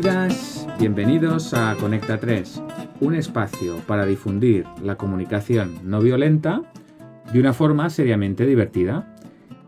Bienvenidas, 0.00 0.68
bienvenidos 0.78 1.54
a 1.54 1.74
Conecta 1.74 2.20
3, 2.20 2.62
un 3.00 3.16
espacio 3.16 3.78
para 3.78 4.06
difundir 4.06 4.64
la 4.80 4.94
comunicación 4.94 5.80
no 5.82 6.00
violenta 6.00 6.62
de 7.32 7.40
una 7.40 7.52
forma 7.52 7.90
seriamente 7.90 8.46
divertida. 8.46 9.12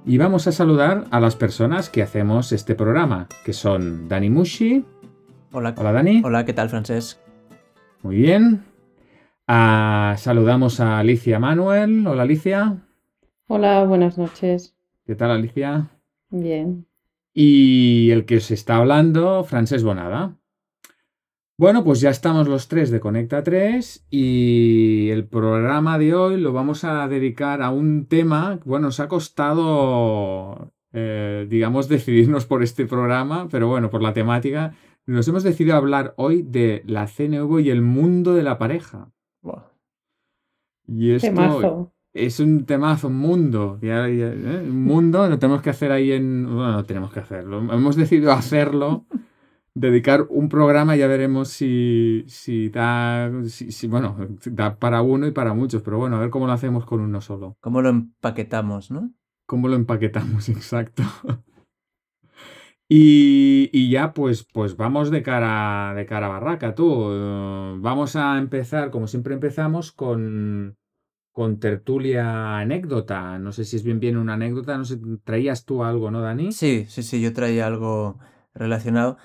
Y 0.06 0.18
vamos 0.18 0.46
a 0.46 0.52
saludar 0.52 1.06
a 1.10 1.18
las 1.18 1.34
personas 1.34 1.90
que 1.90 2.04
hacemos 2.04 2.52
este 2.52 2.76
programa, 2.76 3.26
que 3.44 3.52
son 3.52 4.06
Dani 4.06 4.30
Mushi. 4.30 4.84
Hola, 5.50 5.74
Hola 5.76 5.92
Dani. 5.92 6.22
Hola, 6.24 6.44
¿qué 6.44 6.52
tal, 6.52 6.68
Francesc? 6.68 7.18
Muy 8.02 8.14
bien. 8.14 8.62
Ah, 9.48 10.14
saludamos 10.16 10.78
a 10.78 11.00
Alicia 11.00 11.40
Manuel. 11.40 12.06
Hola 12.06 12.22
Alicia. 12.22 12.76
Hola, 13.48 13.82
buenas 13.82 14.16
noches. 14.16 14.76
¿Qué 15.04 15.16
tal 15.16 15.32
Alicia? 15.32 15.90
Bien. 16.28 16.86
Y 17.32 18.10
el 18.10 18.24
que 18.24 18.38
os 18.38 18.50
está 18.50 18.76
hablando, 18.76 19.44
Francesc 19.44 19.84
Bonada. 19.84 20.36
Bueno, 21.60 21.84
pues 21.84 22.00
ya 22.00 22.08
estamos 22.08 22.48
los 22.48 22.68
tres 22.68 22.90
de 22.90 23.00
Conecta 23.00 23.42
3 23.42 24.06
y 24.08 25.10
el 25.10 25.26
programa 25.26 25.98
de 25.98 26.14
hoy 26.14 26.40
lo 26.40 26.54
vamos 26.54 26.84
a 26.84 27.06
dedicar 27.06 27.60
a 27.60 27.70
un 27.70 28.06
tema, 28.06 28.58
bueno, 28.64 28.86
nos 28.86 28.98
ha 28.98 29.08
costado, 29.08 30.72
eh, 30.94 31.46
digamos, 31.50 31.86
decidirnos 31.90 32.46
por 32.46 32.62
este 32.62 32.86
programa, 32.86 33.46
pero 33.50 33.68
bueno, 33.68 33.90
por 33.90 34.00
la 34.00 34.14
temática, 34.14 34.74
nos 35.04 35.28
hemos 35.28 35.42
decidido 35.42 35.76
hablar 35.76 36.14
hoy 36.16 36.40
de 36.40 36.82
la 36.86 37.06
CNV 37.06 37.60
y 37.60 37.68
el 37.68 37.82
mundo 37.82 38.32
de 38.32 38.42
la 38.42 38.56
pareja. 38.56 39.12
Buah. 39.42 39.64
Y 40.86 41.10
esto 41.10 41.28
Temazo. 41.28 41.92
Es 42.12 42.40
un 42.40 42.66
temazo, 42.66 43.08
un 43.08 43.16
mundo. 43.16 43.78
ya- 43.82 44.08
ya, 44.08 44.28
¿eh? 44.32 44.62
Un 44.68 44.82
mundo, 44.84 45.28
lo 45.28 45.38
tenemos 45.38 45.62
que 45.62 45.70
hacer 45.70 45.92
ahí 45.92 46.12
en. 46.12 46.44
Bueno, 46.46 46.72
no 46.72 46.84
tenemos 46.84 47.12
que 47.12 47.20
hacerlo. 47.20 47.58
Hemos 47.72 47.96
decidido 47.96 48.32
hacerlo, 48.32 49.06
dedicar 49.74 50.26
un 50.30 50.48
programa, 50.48 50.96
ya 50.96 51.06
veremos 51.06 51.48
si, 51.48 52.24
si 52.28 52.68
da. 52.70 53.30
Si, 53.48 53.72
si- 53.72 53.88
bueno, 53.88 54.16
da 54.46 54.76
para 54.78 55.02
uno 55.02 55.26
y 55.26 55.32
para 55.32 55.54
muchos, 55.54 55.82
pero 55.82 55.98
bueno, 55.98 56.16
a 56.16 56.20
ver 56.20 56.30
cómo 56.30 56.46
lo 56.46 56.52
hacemos 56.52 56.84
con 56.86 57.00
uno 57.00 57.20
solo. 57.20 57.56
¿Cómo 57.60 57.82
lo 57.82 57.90
empaquetamos, 57.90 58.90
no? 58.90 59.12
¿Cómo 59.46 59.68
lo 59.68 59.76
empaquetamos? 59.76 60.48
Exacto. 60.50 61.02
Y, 62.88 63.70
y 63.72 63.90
ya 63.90 64.12
pues, 64.12 64.44
pues 64.52 64.76
vamos 64.76 65.10
de 65.10 65.22
cara, 65.22 65.94
de 65.94 66.06
cara 66.06 66.26
a 66.26 66.30
barraca, 66.30 66.74
tú. 66.74 67.78
Vamos 67.80 68.16
a 68.16 68.38
empezar, 68.38 68.90
como 68.90 69.06
siempre 69.06 69.34
empezamos, 69.34 69.92
con, 69.92 70.76
con 71.32 71.58
tertulia 71.58 72.58
anécdota. 72.58 73.38
No 73.38 73.52
sé 73.52 73.64
si 73.64 73.76
es 73.76 73.82
bien 73.82 74.00
bien 74.00 74.16
una 74.16 74.34
anécdota, 74.34 74.76
no 74.76 74.84
sé, 74.84 74.98
traías 75.24 75.64
tú 75.64 75.84
algo, 75.84 76.10
¿no, 76.10 76.20
Dani? 76.20 76.52
Sí, 76.52 76.86
sí, 76.88 77.02
sí, 77.02 77.20
yo 77.20 77.32
traía 77.32 77.66
algo 77.66 78.18
relacionado 78.54 79.16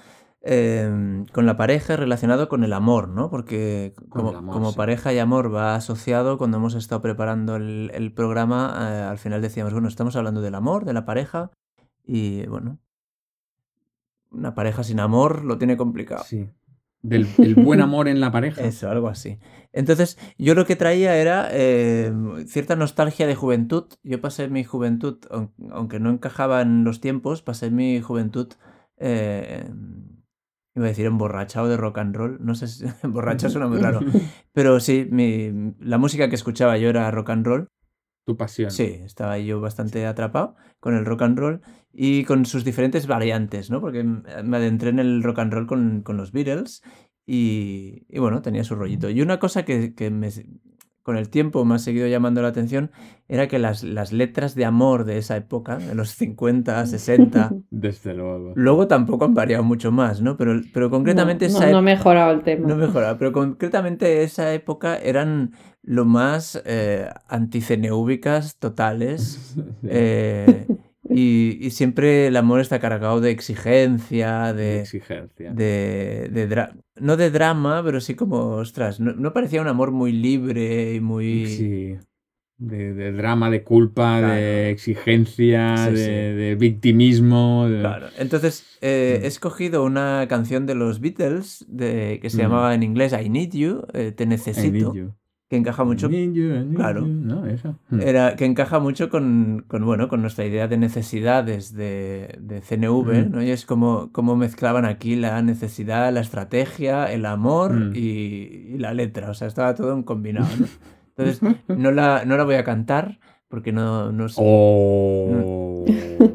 em, 0.41 1.25
con 1.25 1.45
la 1.45 1.57
pareja, 1.57 1.95
relacionado 1.95 2.47
con 2.47 2.63
el 2.63 2.73
amor, 2.73 3.09
¿no? 3.09 3.29
Porque 3.29 3.93
como, 4.09 4.29
el 4.31 4.35
amor, 4.37 4.53
como 4.53 4.71
sí. 4.71 4.77
pareja 4.77 5.13
y 5.13 5.19
amor 5.19 5.53
va 5.53 5.75
asociado, 5.75 6.37
cuando 6.37 6.57
hemos 6.57 6.75
estado 6.75 7.01
preparando 7.01 7.55
el, 7.55 7.91
el 7.93 8.13
programa, 8.13 8.75
eh, 8.77 9.03
al 9.03 9.17
final 9.17 9.41
decíamos, 9.41 9.73
bueno, 9.73 9.87
estamos 9.87 10.15
hablando 10.15 10.41
del 10.41 10.55
amor, 10.55 10.85
de 10.85 10.93
la 10.93 11.05
pareja, 11.05 11.51
y 12.03 12.45
bueno, 12.45 12.79
una 14.29 14.53
pareja 14.53 14.83
sin 14.83 14.99
amor 14.99 15.43
lo 15.43 15.57
tiene 15.57 15.77
complicado. 15.77 16.23
Sí. 16.23 16.49
Del 17.07 17.27
el 17.37 17.55
buen 17.55 17.81
amor 17.81 18.07
en 18.07 18.19
la 18.19 18.31
pareja. 18.31 18.61
Eso, 18.65 18.89
algo 18.89 19.07
así. 19.07 19.39
Entonces, 19.73 20.17
yo 20.37 20.55
lo 20.55 20.65
que 20.65 20.75
traía 20.75 21.17
era 21.17 21.49
eh, 21.51 22.11
cierta 22.47 22.75
nostalgia 22.75 23.27
de 23.27 23.35
juventud. 23.35 23.85
Yo 24.03 24.21
pasé 24.21 24.47
mi 24.47 24.63
juventud, 24.63 25.17
aun- 25.29 25.51
aunque 25.71 25.99
no 25.99 26.09
encajaba 26.09 26.61
en 26.61 26.83
los 26.83 27.01
tiempos, 27.01 27.41
pasé 27.41 27.71
mi 27.71 27.99
juventud, 28.01 28.47
eh, 28.97 29.69
iba 30.75 30.85
a 30.85 30.89
decir 30.89 31.05
emborrachado 31.05 31.67
de 31.67 31.77
rock 31.77 31.97
and 31.99 32.15
roll. 32.15 32.37
No 32.41 32.55
sé 32.55 32.67
si 32.67 32.85
emborrachado 33.03 33.51
suena 33.51 33.67
muy 33.67 33.79
raro. 33.79 33.99
Pero 34.53 34.79
sí, 34.79 35.07
mi, 35.11 35.73
la 35.79 35.97
música 35.97 36.29
que 36.29 36.35
escuchaba 36.35 36.77
yo 36.77 36.89
era 36.89 37.09
rock 37.11 37.29
and 37.31 37.45
roll. 37.45 37.67
Tu 38.25 38.35
pasión. 38.37 38.71
Sí, 38.71 38.83
estaba 39.03 39.37
yo 39.37 39.61
bastante 39.61 40.05
atrapado 40.07 40.55
con 40.79 40.95
el 40.95 41.05
rock 41.05 41.21
and 41.21 41.37
roll 41.37 41.61
y 41.93 42.23
con 42.23 42.45
sus 42.45 42.63
diferentes 42.65 43.05
variantes, 43.05 43.69
¿no? 43.69 43.79
Porque 43.81 43.99
m- 43.99 44.23
me 44.43 44.57
adentré 44.57 44.89
en 44.89 44.99
el 44.99 45.21
rock 45.23 45.39
and 45.39 45.53
roll 45.53 45.67
con, 45.67 46.01
con 46.01 46.17
los 46.17 46.31
Beatles 46.31 46.81
y, 47.25 48.05
y 48.09 48.19
bueno, 48.19 48.41
tenía 48.41 48.63
su 48.63 48.75
rollito. 48.75 49.09
Y 49.11 49.21
una 49.21 49.37
cosa 49.39 49.63
que, 49.63 49.93
que 49.93 50.09
me, 50.09 50.31
con 51.05 51.17
el 51.17 51.29
tiempo 51.29 51.63
me 51.65 51.75
ha 51.75 51.77
seguido 51.77 52.07
llamando 52.07 52.41
la 52.41 52.47
atención 52.47 52.89
era 53.27 53.47
que 53.47 53.59
las, 53.59 53.83
las 53.83 54.11
letras 54.11 54.55
de 54.55 54.65
amor 54.65 55.05
de 55.05 55.19
esa 55.19 55.37
época, 55.37 55.77
de 55.77 55.93
los 55.93 56.09
50, 56.15 56.83
60, 56.83 57.51
Desde 57.69 58.15
luego. 58.15 58.53
luego 58.55 58.87
tampoco 58.87 59.25
han 59.25 59.35
variado 59.35 59.63
mucho 59.63 59.91
más, 59.91 60.23
¿no? 60.23 60.35
Pero, 60.35 60.59
pero 60.73 60.89
concretamente 60.89 61.47
no, 61.47 61.57
esa 61.57 61.69
no, 61.69 61.77
ha 61.77 61.81
mejorado 61.83 62.31
el 62.31 62.41
tema. 62.41 62.67
No 62.67 62.75
mejora, 62.75 63.19
pero 63.19 63.31
concretamente 63.31 64.23
esa 64.23 64.51
época 64.51 64.97
eran 64.97 65.51
lo 65.83 66.05
más 66.05 66.59
eh, 66.65 67.07
anticeneúbicas 67.27 68.57
totales. 68.57 69.55
eh, 69.83 70.65
y, 71.09 71.57
y 71.61 71.69
siempre 71.71 72.27
el 72.27 72.35
amor 72.37 72.59
está 72.61 72.79
cargado 72.79 73.21
de 73.21 73.31
exigencia, 73.31 74.53
De 74.53 74.63
de, 74.63 74.79
exigencia. 74.81 75.51
de, 75.53 76.29
de 76.31 76.49
dra- 76.49 76.73
no 76.99 77.17
de 77.17 77.29
drama, 77.31 77.81
pero 77.83 77.99
sí 78.01 78.15
como, 78.15 78.55
ostras, 78.55 78.99
no, 78.99 79.13
no 79.13 79.33
parecía 79.33 79.61
un 79.61 79.67
amor 79.67 79.91
muy 79.91 80.11
libre 80.11 80.93
y 80.95 80.99
muy... 80.99 81.45
Sí. 81.47 81.95
De, 82.57 82.93
de 82.93 83.11
drama, 83.11 83.49
de 83.49 83.63
culpa, 83.63 84.19
Claro. 84.19 84.33
de 84.33 84.69
exigencia, 84.69 85.75
Sí, 85.75 85.91
de, 85.91 85.97
sí. 85.97 86.09
de 86.09 86.55
victimismo. 86.55 87.67
Claro. 87.81 88.07
Entonces, 88.17 88.77
eh, 88.81 89.17
Mm. 89.19 89.23
he 89.25 89.27
escogido 89.27 89.83
una 89.83 90.25
canción 90.29 90.65
de 90.65 90.73
los 90.75 91.01
Beatles 91.01 91.65
de, 91.67 92.19
que 92.21 92.29
se 92.29 92.37
Mm. 92.37 92.41
llamaba 92.41 92.73
en 92.73 92.83
inglés 92.83 93.11
I 93.13 93.27
Need 93.29 93.51
You, 93.51 93.85
eh, 93.93 94.13
Te 94.13 94.23
I 94.23 94.27
Necesito, 94.27 94.93
need 94.93 95.01
you. 95.03 95.13
Que 95.49 95.57
encaja 95.57 95.83
mucho 95.83 96.09
Claro. 96.09 97.01
you. 97.01 97.07
No, 97.07 97.45
eso. 97.45 97.77
Mm. 97.89 98.01
Era, 98.01 98.35
que 98.35 98.45
encaja 98.45 98.79
mucho 98.79 99.09
con, 99.09 99.63
con, 99.67 99.85
bueno, 99.85 100.07
con 100.07 100.21
nuestra 100.21 100.43
idea 100.45 100.67
de 100.67 100.77
necesidades 100.77 101.73
de, 101.73 102.35
de 102.41 102.61
CNV, 102.61 103.27
Mm. 103.27 103.31
¿no? 103.31 103.43
Y 103.43 103.51
es 103.51 103.65
como, 103.65 104.11
como 104.11 104.35
mezclaban 104.35 104.85
aquí 104.85 105.15
la 105.15 105.41
necesidad, 105.43 106.11
la 106.11 106.21
estrategia, 106.21 107.05
el 107.13 107.25
amor 107.27 107.73
Mm. 107.73 107.93
y, 107.95 107.99
y 107.99 108.77
la 108.79 108.93
letra. 108.95 109.29
O 109.29 109.33
sea, 109.35 109.47
estaba 109.47 109.75
todo 109.75 109.93
en 109.93 110.01
combinado, 110.03 110.47
¿no? 110.59 110.65
Entonces, 111.17 111.41
no 111.67 111.91
la, 111.91 112.25
no 112.25 112.35
la 112.37 112.43
voy 112.43 112.55
a 112.55 112.63
cantar 112.63 113.19
porque 113.47 113.71
no, 113.71 114.11
no, 114.11 114.27
sé- 114.27 114.41
Oh. 114.43 115.85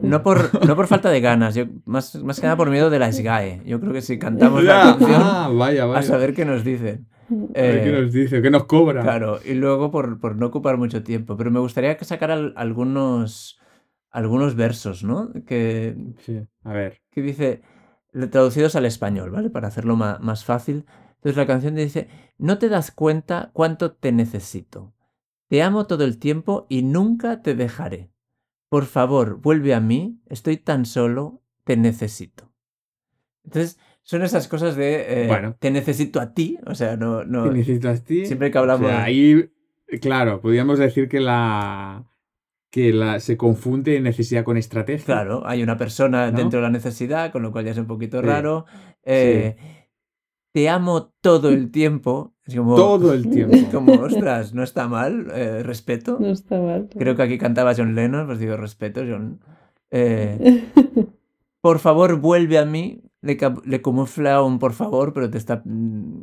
no, 0.03 0.23
por, 0.23 0.65
no 0.67 0.77
por 0.77 0.87
falta 0.87 1.11
de 1.11 1.21
ganas, 1.21 1.55
yo, 1.55 1.65
más, 1.85 2.15
más 2.23 2.39
que 2.41 2.47
nada 2.47 2.57
por 2.57 2.71
miedo 2.71 2.89
de 2.91 2.99
la 2.99 3.13
SGAE. 3.13 3.63
Yo 3.67 3.81
creo 3.81 3.93
que 3.93 4.01
si 4.03 4.19
cantamos 4.19 4.63
la 4.65 4.83
canción, 4.97 5.21
ah, 5.23 5.51
vaya, 5.53 5.83
a 5.83 5.87
vaya. 5.87 6.03
saber 6.03 6.33
qué 6.33 6.45
nos 6.45 6.65
dicen. 6.65 7.07
Qué 7.31 7.47
Eh, 7.55 7.93
nos 8.03 8.13
dice, 8.13 8.43
qué 8.43 8.51
nos 8.51 8.65
cobra. 8.65 9.03
Claro, 9.03 9.39
y 9.45 9.55
luego 9.55 9.91
por, 9.91 10.19
por 10.21 10.37
no 10.37 10.47
ocupar 10.47 10.77
mucho 10.77 11.03
tiempo. 11.03 11.37
Pero 11.37 11.51
me 11.51 11.61
gustaría 11.61 11.97
que 11.97 12.05
sacara 12.05 12.35
al- 12.35 12.55
algunos, 12.57 13.59
algunos 14.11 14.55
versos, 14.57 15.05
¿no? 15.05 15.33
Que, 15.47 15.97
Sí, 16.19 16.41
a 16.65 16.73
ver. 16.73 17.01
que 17.11 17.23
dice, 17.23 17.63
traducidos 18.31 18.77
al 18.77 18.87
español, 18.87 19.31
¿vale? 19.31 19.51
Para 19.51 19.69
hacerlo 19.69 19.97
ma- 19.97 20.19
más 20.21 20.45
fácil. 20.45 20.87
Entonces 21.17 21.37
la 21.37 21.47
canción 21.47 21.75
dice, 21.75 22.09
no 22.39 22.59
te 22.59 22.69
das 22.69 22.91
cuenta 22.91 23.51
cuánto 23.53 23.93
te 23.93 24.11
necesito. 24.13 24.93
Te 25.49 25.63
amo 25.63 25.87
todo 25.87 26.05
el 26.05 26.19
tiempo 26.19 26.67
y 26.69 26.83
nunca 26.83 27.43
te 27.43 27.55
dejaré. 27.55 28.11
Por 28.69 28.87
favor, 28.87 29.37
vuelve 29.41 29.75
a 29.75 29.81
mí, 29.81 30.21
estoy 30.27 30.57
tan 30.57 30.87
solo, 30.87 31.43
te 31.65 31.77
necesito. 31.77 32.53
Entonces, 33.45 33.79
son 34.03 34.23
esas 34.23 34.49
cosas 34.49 34.77
de, 34.77 35.25
eh, 35.25 35.27
Bueno. 35.29 35.57
te 35.59 35.71
necesito 35.71 36.21
a 36.21 36.33
ti, 36.35 36.59
o 36.67 36.75
sea, 36.75 36.97
no... 36.97 37.25
no 37.25 37.45
¿Qué 37.45 37.51
necesitas 37.59 38.05
ti? 38.05 38.27
siempre 38.27 38.51
que 38.51 38.59
O 38.59 38.63
hablamos... 38.63 38.89
sea, 38.89 39.05
ahí, 39.05 39.51
claro, 40.01 40.41
podríamos 40.41 40.79
decir 40.79 41.09
que 41.09 41.21
la 41.21 42.05
que 42.73 42.93
la 42.93 43.19
se 43.19 43.37
confunde 43.37 43.99
necesidad 44.01 44.45
con 44.45 44.57
estrategia. 44.57 45.05
Claro, 45.05 45.43
hay 45.45 45.61
una 45.65 45.77
persona 45.77 46.31
¿No? 46.31 46.37
dentro 46.39 46.61
de 46.61 46.63
la 46.63 46.71
necesidad, 46.71 47.33
con 47.33 47.43
lo 47.43 47.51
cual 47.51 47.65
ya 47.65 47.73
es 47.73 47.79
un 47.79 47.87
poquito 47.89 48.21
Sí. 48.21 48.27
raro. 48.27 48.65
Eh, 49.05 49.57
Te 50.53 50.69
amo 50.69 51.13
todo 51.21 51.49
el 51.51 51.73
tiempo. 51.73 52.33
Es 52.47 52.55
como, 52.57 52.77
Todo 52.77 53.13
el 53.13 53.29
tiempo. 53.29 53.57
es 53.57 53.65
como, 53.75 53.93
ostras, 53.95 54.55
no 54.55 54.63
está 54.63 54.87
mal, 54.87 55.27
eh, 55.35 55.63
respeto. 55.65 56.19
No 56.21 56.29
está 56.31 56.61
mal. 56.61 56.89
Creo 56.97 57.17
que 57.17 57.23
aquí 57.23 57.39
cantaba 57.39 57.75
John 57.77 57.95
Lennon, 57.97 58.27
pues 58.27 58.39
digo, 58.39 58.57
respeto, 58.57 59.01
John. 59.09 59.41
Eh, 59.91 60.65
por 61.61 61.81
favor, 61.81 62.21
vuelve 62.21 62.59
a 62.59 62.65
mí. 62.65 63.03
Le, 63.23 63.37
le 63.65 63.83
camufla 63.83 64.43
un 64.43 64.59
por 64.59 64.73
favor, 64.73 65.13
pero 65.13 65.31
te 65.31 65.39
está 65.39 65.63
mm, 65.65 66.21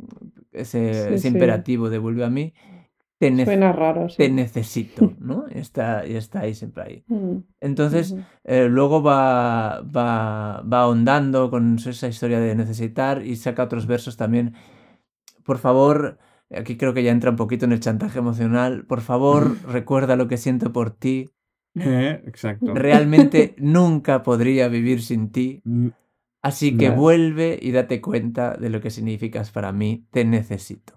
ese, 0.52 0.92
Sí, 0.92 1.14
ese 1.14 1.18
sí. 1.18 1.28
imperativo 1.28 1.90
de 1.90 1.98
vuelve 1.98 2.24
a 2.24 2.30
mí. 2.30 2.52
Te, 3.18 3.44
Suena 3.44 3.72
raro, 3.72 4.08
sí. 4.08 4.16
te 4.18 4.28
necesito, 4.30 5.14
¿no? 5.18 5.46
Y 5.52 5.58
está, 5.58 6.04
está 6.04 6.40
ahí 6.40 6.54
siempre 6.54 6.82
ahí. 6.84 7.04
Mm, 7.08 7.38
Entonces, 7.60 8.14
eh, 8.44 8.68
luego 8.68 9.02
va, 9.02 9.80
va, 9.82 10.62
va 10.62 10.80
ahondando 10.82 11.50
con 11.50 11.76
esa 11.84 12.08
historia 12.08 12.38
de 12.40 12.54
necesitar 12.54 13.24
y 13.24 13.36
saca 13.36 13.64
otros 13.64 13.86
versos 13.86 14.16
también. 14.16 14.54
Por 15.44 15.58
favor, 15.58 16.18
aquí 16.50 16.76
creo 16.76 16.94
que 16.94 17.02
ya 17.02 17.10
entra 17.10 17.30
un 17.30 17.36
poquito 17.36 17.64
en 17.64 17.72
el 17.72 17.80
chantaje 17.80 18.18
emocional. 18.18 18.84
Por 18.86 19.00
favor, 19.00 19.56
recuerda 19.68 20.16
lo 20.16 20.28
que 20.28 20.36
siento 20.36 20.72
por 20.72 20.90
ti. 20.90 21.30
Eh, 21.74 22.22
Exacto. 22.26 22.74
Realmente 22.74 23.54
nunca 23.58 24.22
podría 24.22 24.68
vivir 24.68 25.02
sin 25.02 25.30
ti. 25.30 25.62
Así 26.42 26.76
que 26.76 26.90
vuelve 26.90 27.58
y 27.60 27.72
date 27.72 28.00
cuenta 28.00 28.54
de 28.56 28.70
lo 28.70 28.80
que 28.80 28.90
significas 28.90 29.50
para 29.50 29.72
mí, 29.72 30.06
te 30.10 30.24
necesito. 30.24 30.94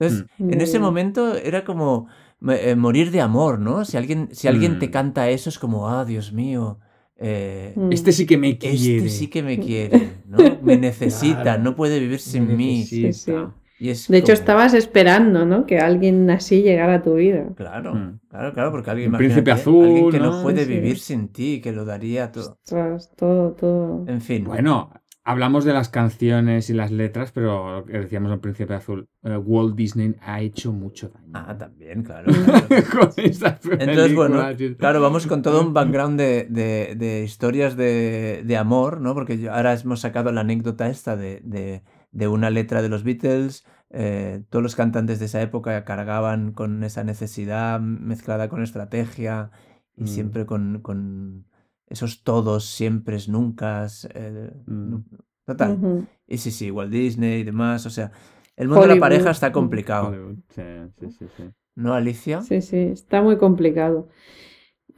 Entonces, 0.00 0.26
Mm. 0.38 0.52
en 0.52 0.60
ese 0.60 0.78
momento 0.78 1.36
era 1.36 1.64
como 1.64 2.08
eh, 2.50 2.76
morir 2.76 3.10
de 3.10 3.20
amor, 3.20 3.58
¿no? 3.58 3.84
Si 3.84 3.96
alguien, 3.96 4.28
si 4.32 4.46
alguien 4.48 4.78
te 4.78 4.88
Mm. 4.88 4.90
canta 4.92 5.28
eso, 5.30 5.48
es 5.50 5.58
como, 5.58 5.88
ah, 5.88 6.04
Dios 6.04 6.32
mío, 6.32 6.78
eh. 7.16 7.74
Este 7.90 8.12
sí 8.12 8.26
que 8.26 8.38
me 8.38 8.58
quiere. 8.58 8.76
este 8.76 9.08
sí 9.08 9.26
que 9.28 9.42
me 9.42 9.58
quiere, 9.60 10.22
¿no? 10.26 10.38
Me 10.62 10.76
necesita, 10.78 11.42
Claro. 11.42 11.62
no 11.64 11.74
puede 11.74 11.98
vivir 11.98 12.20
sin 12.20 12.46
Me 12.46 12.54
mí. 12.56 12.78
necesita. 12.80 13.54
Y 13.80 13.90
es 13.90 14.08
De 14.08 14.18
hecho, 14.18 14.26
como- 14.28 14.34
estabas 14.34 14.74
esperando, 14.74 15.46
¿no? 15.46 15.64
Que 15.66 15.78
alguien 15.78 16.28
así 16.30 16.62
llegara 16.62 16.94
a 16.96 17.02
tu 17.02 17.14
vida. 17.14 17.44
Claro, 17.56 17.94
Mm. 17.94 18.18
claro, 18.28 18.52
claro, 18.52 18.70
porque 18.72 18.90
alguien, 18.90 19.12
príncipe 19.12 19.50
azul, 19.52 19.86
alguien 19.86 20.10
que 20.10 20.18
no, 20.18 20.36
¿no? 20.38 20.42
puede 20.42 20.64
Sí. 20.64 20.70
vivir 20.72 20.98
sin 20.98 21.28
ti, 21.28 21.60
que 21.60 21.72
lo 21.72 21.84
daría 21.84 22.32
todo. 22.32 22.58
Ostras, 22.64 23.12
todo, 23.16 23.52
todo. 23.52 24.04
En 24.08 24.20
fin. 24.20 24.44
Bueno, 24.44 24.90
hablamos 25.24 25.64
de 25.64 25.74
las 25.74 25.90
canciones 25.90 26.70
y 26.70 26.74
las 26.74 26.90
letras, 26.90 27.30
pero 27.32 27.80
lo 27.80 27.84
que 27.84 27.98
decíamos 27.98 28.32
al 28.32 28.40
Príncipe 28.40 28.74
Azul, 28.74 29.06
eh, 29.22 29.36
Walt 29.36 29.76
Disney 29.76 30.14
ha 30.22 30.40
hecho 30.40 30.72
mucho 30.72 31.10
daño. 31.10 31.30
Ah, 31.34 31.54
también, 31.56 32.02
claro. 32.02 32.26
Con 32.92 33.10
esas 33.24 33.60
Entonces, 33.64 34.14
bueno, 34.14 34.42
claro, 34.78 35.00
vamos 35.00 35.26
con 35.26 35.42
todo 35.42 35.60
un 35.62 35.72
background 35.74 36.18
de, 36.18 36.46
de- 36.50 36.94
de 36.96 37.22
historias 37.24 37.76
de, 37.76 38.42
de 38.44 38.56
amor, 38.56 39.00
¿no? 39.00 39.14
Porque 39.14 39.38
yo- 39.38 39.52
ahora 39.52 39.74
hemos 39.74 40.00
sacado 40.00 40.32
la 40.32 40.40
anécdota 40.40 40.88
esta 40.88 41.16
de, 41.16 41.42
de- 42.10 42.28
una 42.28 42.50
letra 42.50 42.82
de 42.82 42.88
los 42.88 43.02
Beatles. 43.04 43.64
eh, 43.90 44.42
todos 44.50 44.62
los 44.62 44.76
cantantes 44.76 45.18
de 45.18 45.24
esa 45.24 45.40
época 45.40 45.82
cargaban 45.86 46.52
con 46.52 46.84
esa 46.84 47.04
necesidad 47.04 47.80
mezclada 47.80 48.50
con 48.50 48.62
estrategia 48.62 49.50
y 49.96 50.02
Mm. 50.02 50.06
siempre 50.06 50.44
con, 50.44 50.80
con 50.82 51.46
esos 51.86 52.22
todos, 52.22 52.66
siempre, 52.66 53.16
nunca. 53.28 53.86
eh, 54.14 54.50
Mm. 54.66 54.90
nu- 54.90 55.04
Total. 55.46 56.06
Y 56.26 56.36
sí, 56.36 56.50
sí, 56.50 56.70
Walt 56.70 56.92
Disney 56.92 57.40
y 57.40 57.44
demás. 57.44 57.86
O 57.86 57.90
sea, 57.90 58.12
el 58.56 58.68
mundo 58.68 58.82
de 58.82 58.94
la 58.96 59.00
pareja 59.00 59.30
está 59.30 59.48
Mm. 59.48 59.52
complicado. 59.52 60.14
Sí, 60.50 60.62
sí, 61.00 61.10
sí, 61.18 61.26
sí. 61.34 61.44
¿No, 61.74 61.94
Alicia? 61.94 62.42
Sí, 62.42 62.60
sí, 62.60 62.76
está 62.76 63.22
muy 63.22 63.38
complicado. 63.38 64.08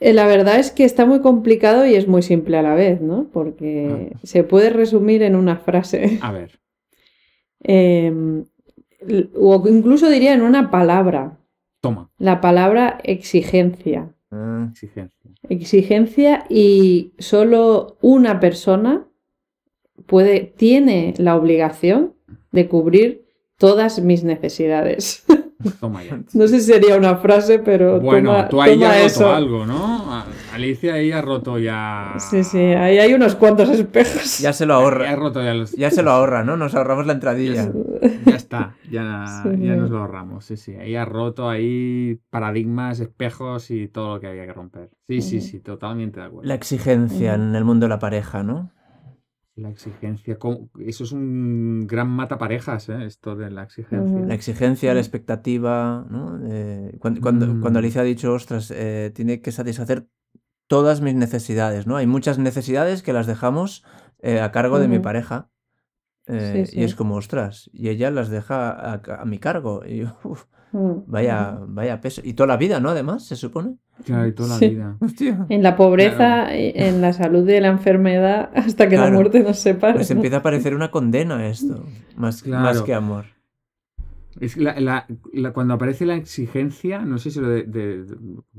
Eh, 0.01 0.13
La 0.15 0.27
verdad 0.27 0.59
es 0.59 0.73
que 0.73 0.85
está 0.85 1.07
muy 1.07 1.21
complicado 1.21 1.87
y 1.87 1.95
es 1.95 2.09
muy 2.09 2.23
simple 2.23 2.59
a 2.59 2.63
la 2.63 2.75
vez, 2.75 3.01
¿no? 3.01 3.29
Porque 3.33 4.17
se 4.25 4.43
puede 4.43 4.71
resumir 4.71 5.23
en 5.23 5.37
una 5.37 5.59
frase. 5.59 6.19
A 6.23 6.33
ver. 6.33 6.59
Em, 7.63 8.45
o 9.35 9.69
incluso 9.69 10.09
diría 10.09 10.35
en 10.35 10.43
una 10.43 10.71
palabra. 10.71 11.39
Toma, 11.81 12.11
La 12.19 12.41
palabra 12.41 13.01
exigencia. 13.05 14.15
Ah, 14.31 14.69
exigencia. 14.71 15.31
Exigencia 15.49 16.45
y 16.49 17.15
solo 17.19 17.97
una 18.03 18.39
persona 18.39 19.07
puede, 20.07 20.41
tiene 20.41 21.15
la 21.17 21.37
obligación 21.37 22.15
de 22.53 22.69
cubrir 22.69 23.27
todas 23.57 24.01
mis 24.03 24.25
necesidades. 24.25 25.25
Toma 25.81 26.03
ya. 26.05 26.19
No 26.35 26.47
sé 26.49 26.61
si 26.61 26.73
sería 26.73 26.97
una 26.97 27.17
frase, 27.17 27.59
pero 27.59 28.01
Bueno, 28.01 28.31
toma, 28.33 28.49
tú 28.49 28.63
ahí 28.63 28.75
toma 28.75 28.87
ya 28.87 28.91
has 29.07 29.13
roto 29.19 29.25
eso. 29.27 29.35
algo, 29.35 29.67
¿no? 29.67 30.25
Alicia 30.55 30.95
ahí 30.95 31.13
ha 31.13 31.21
roto 31.23 31.59
ya. 31.59 32.15
Sí, 32.19 32.43
sí, 32.45 32.59
ahí 32.59 32.99
hay 32.99 33.13
unos 33.15 33.35
cuantos 33.37 33.69
espejos. 33.71 34.39
ya 34.39 34.53
se 34.53 34.67
lo 34.67 34.75
Ha 34.75 34.77
ahorra. 34.79 35.17
roto 35.17 35.43
ya 35.43 35.55
los. 35.55 35.73
Ya 35.73 35.91
se 35.91 36.03
lo 36.03 36.11
ahorra, 36.11 36.45
¿no? 36.45 36.57
Nos 36.57 36.75
ahorramos 36.75 37.07
la 37.07 37.13
entradilla. 37.15 37.71
Ya 38.27 38.37
está, 38.37 38.75
ya, 38.91 39.43
Sí. 39.43 39.49
ya 39.67 39.77
nos 39.77 39.91
lo 39.91 39.99
ahorramos. 39.99 40.45
Sí, 40.45 40.57
sí. 40.57 40.75
Ahí 40.75 40.95
ha 40.97 41.05
roto 41.05 41.49
ahí 41.49 42.19
paradigmas, 42.31 43.01
espejos 43.01 43.71
y 43.71 43.89
todo 43.89 44.15
lo 44.15 44.21
que 44.21 44.27
había 44.29 44.47
que 44.47 44.53
romper. 44.53 44.91
Sí, 45.09 45.21
sí, 45.23 45.41
sí, 45.41 45.61
totalmente 45.61 46.21
de 46.21 46.27
acuerdo. 46.27 46.49
La 46.49 46.55
exigencia 46.55 47.35
en 47.35 47.55
el 47.55 47.65
mundo 47.65 47.85
de 47.87 47.91
la 47.91 47.99
pareja, 47.99 48.43
¿no? 48.43 48.71
La 49.61 49.69
exigencia, 49.71 50.39
eso 50.79 51.05
es 51.05 51.13
un 51.13 51.87
gran 51.87 52.09
mataparejas, 52.09 52.89
¿eh? 52.89 53.05
Esto 53.05 53.37
de 53.37 53.51
la 53.51 53.63
exigencia. 53.65 54.21
La 54.21 54.35
exigencia, 54.35 54.95
la 54.95 55.01
expectativa, 55.01 56.07
¿no? 56.09 56.41
Eh, 56.47 56.97
cuando, 56.99 57.21
cuando, 57.21 57.47
Mm. 57.47 57.61
cuando 57.61 57.79
Alicia 57.79 58.01
ha 58.01 58.05
dicho, 58.05 58.33
ostras, 58.33 58.73
eh, 58.75 59.13
tiene 59.15 59.43
que 59.43 59.53
satisfacer 59.53 60.09
todas 60.67 61.01
mis 61.01 61.15
necesidades, 61.15 61.87
¿no? 61.87 61.97
Hay 61.97 62.07
muchas 62.07 62.39
necesidades 62.39 63.03
que 63.03 63.13
las 63.13 63.27
dejamos 63.27 63.85
eh, 64.23 64.41
a 64.41 64.51
cargo 64.51 64.79
de 64.79 64.89
mi 64.89 64.99
pareja. 64.99 65.51
Eh, 66.27 66.65
Sí, 66.67 66.81
Y 66.81 66.85
es 66.85 66.95
como, 66.95 67.17
ostras, 67.17 67.69
y 67.73 67.89
ella 67.89 68.11
las 68.11 68.29
deja 68.29 68.71
a, 68.71 69.01
a 69.21 69.25
mi 69.25 69.39
cargo. 69.39 69.83
Y 69.87 69.99
yo, 69.99 70.17
uf, 70.25 70.45
Mm, 70.73 71.03
vaya, 71.09 71.59
vaya 71.67 72.01
peso. 72.01 72.21
Y 72.25 72.35
toda 72.35 72.47
la 72.47 72.57
vida, 72.57 72.79
¿no? 72.79 72.91
Además, 72.91 73.27
se 73.27 73.35
supone. 73.35 73.75
Claro, 74.05 74.29
y 74.29 74.33
toda 74.33 74.51
la 74.51 74.55
Sí. 74.59 74.69
vida. 74.69 74.97
Hostia. 75.01 75.45
En 75.49 75.65
la 75.65 75.75
pobreza, 75.77 76.57
y 76.57 76.71
en 76.77 77.01
la 77.01 77.13
salud 77.13 77.49
y 77.49 77.55
en 77.55 77.63
la 77.65 77.71
enfermedad, 77.71 78.51
hasta 78.55 78.89
que 78.89 78.97
la 78.97 79.11
muerte 79.11 79.41
nos 79.41 79.59
separe. 79.59 79.95
Pues 79.95 80.11
¿no? 80.11 80.15
empieza 80.17 80.37
a 80.37 80.43
parecer 80.45 80.77
una 80.77 80.93
condena 80.93 81.45
esto, 81.49 81.85
más, 82.15 82.47
más 82.47 82.73
Claro. 82.73 82.85
que 82.85 82.95
amor. 82.95 83.25
Es 84.39 84.57
la- 84.57 84.79
la- 84.79 85.07
la- 85.33 85.53
cuando 85.53 85.75
aparece 85.75 86.07
la 86.07 86.15
exigencia, 86.15 87.01
no 87.01 87.19
sé 87.19 87.33
si 87.33 87.41
lo 87.41 87.49
de, 87.49 87.65
de- 87.65 88.05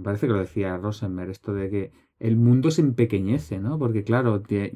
parece 0.03 0.27
que 0.27 0.33
lo 0.33 0.39
decía 0.39 0.75
Rosenberg, 0.75 1.29
esto 1.31 1.53
de 1.53 1.69
que 1.69 1.91
el 2.19 2.35
mundo 2.35 2.71
se 2.71 2.81
empequeñece, 2.81 3.59
¿no? 3.59 3.79
Porque 3.79 4.03
claro, 4.03 4.39
de, 4.39 4.75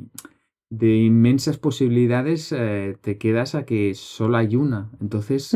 de 0.78 0.96
inmensas 0.98 1.58
posibilidades 1.58 2.52
eh, 2.52 2.96
te 3.02 3.18
quedas 3.18 3.56
a 3.56 3.66
que 3.66 3.94
solo 3.96 4.38
hay 4.38 4.56
una. 4.56 4.92
Entonces, 5.02 5.54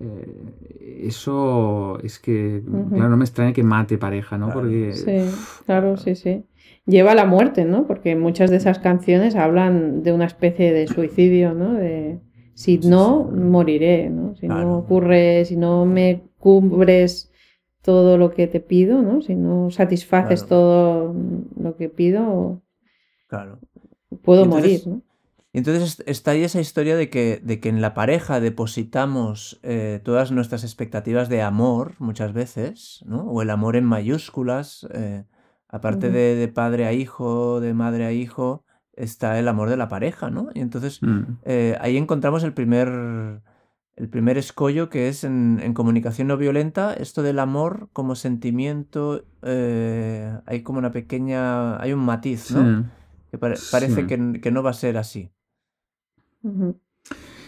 eh, 0.00 1.02
eso 1.08 1.98
es 2.02 2.18
que, 2.18 2.62
claro, 2.90 3.10
no 3.10 3.16
me 3.16 3.24
extraña 3.24 3.52
que 3.52 3.62
mate 3.62 3.98
pareja, 3.98 4.38
¿no? 4.38 4.46
Claro. 4.46 4.60
Porque 4.60 4.92
Sí, 4.92 5.30
claro, 5.66 5.96
sí, 5.96 6.14
sí. 6.14 6.44
Lleva 6.86 7.12
a 7.12 7.14
la 7.14 7.26
muerte, 7.26 7.64
¿no? 7.64 7.86
Porque 7.86 8.16
muchas 8.16 8.50
de 8.50 8.56
esas 8.56 8.78
canciones 8.78 9.36
hablan 9.36 10.02
de 10.02 10.12
una 10.12 10.24
especie 10.26 10.72
de 10.72 10.86
suicidio, 10.88 11.54
¿no? 11.54 11.74
De 11.74 12.18
si 12.54 12.78
no, 12.78 13.24
moriré, 13.24 14.10
¿no? 14.10 14.34
Si 14.36 14.46
Claro. 14.46 14.62
no 14.62 14.78
ocurre, 14.78 15.44
si 15.44 15.56
no 15.56 15.86
me 15.86 16.22
cubres 16.38 17.30
todo 17.82 18.16
lo 18.18 18.30
que 18.30 18.46
te 18.46 18.60
pido, 18.60 19.02
¿no? 19.02 19.22
Si 19.22 19.34
no 19.34 19.70
satisfaces 19.70 20.44
Claro. 20.44 20.48
todo 20.48 21.14
lo 21.60 21.76
que 21.76 21.88
pido, 21.88 22.62
Claro. 23.28 23.58
Puedo 24.22 24.44
entonces- 24.44 24.86
morir, 24.86 24.96
¿no? 24.98 25.02
Y 25.54 25.58
entonces 25.58 25.82
est- 25.98 26.08
está 26.08 26.30
ahí 26.30 26.44
esa 26.44 26.60
historia 26.60 26.96
de 26.96 27.10
que, 27.10 27.38
de 27.44 27.60
que 27.60 27.68
en 27.68 27.82
la 27.82 27.92
pareja 27.92 28.40
depositamos 28.40 29.60
eh, 29.62 30.00
todas 30.02 30.32
nuestras 30.32 30.64
expectativas 30.64 31.28
de 31.28 31.42
amor 31.42 31.94
muchas 31.98 32.32
veces, 32.32 33.04
¿no? 33.06 33.22
O 33.24 33.42
el 33.42 33.50
amor 33.50 33.76
en 33.76 33.84
mayúsculas. 33.84 34.86
eh, 34.94 35.24
aparte 35.68 36.10
de, 36.10 36.34
de 36.36 36.48
padre 36.48 36.86
a 36.86 36.92
hijo, 36.92 37.60
de 37.60 37.72
madre 37.74 38.04
a 38.06 38.12
hijo, 38.12 38.64
está 38.94 39.38
el 39.38 39.48
amor 39.48 39.68
de 39.70 39.76
la 39.78 39.88
pareja, 39.88 40.30
¿no? 40.30 40.48
Y 40.54 40.60
entonces 40.60 41.02
mm, 41.02 41.22
eh, 41.44 41.76
ahí 41.80 41.96
encontramos 41.96 42.44
el 42.44 42.52
primer, 42.52 42.88
el 43.96 44.08
primer 44.08 44.36
escollo 44.38 44.88
que 44.90 45.08
es 45.08 45.24
en, 45.24 45.60
en 45.62 45.72
comunicación 45.74 46.28
no 46.28 46.36
violenta, 46.36 46.92
esto 46.94 47.22
del 47.22 47.38
amor 47.38 47.88
como 47.94 48.14
sentimiento, 48.16 49.24
eh, 49.42 50.34
hay 50.46 50.62
como 50.62 50.78
una 50.78 50.92
pequeña, 50.92 51.76
hay 51.80 51.92
un 51.92 52.00
matiz, 52.00 52.50
¿no? 52.52 52.60
sí. 52.82 52.88
Que 53.32 53.38
pare- 53.38 53.56
parece 53.70 54.02
Sí. 54.02 54.06
que, 54.06 54.40
que 54.42 54.50
no 54.52 54.62
va 54.62 54.70
a 54.70 54.74
ser 54.74 54.96
así. 54.98 55.30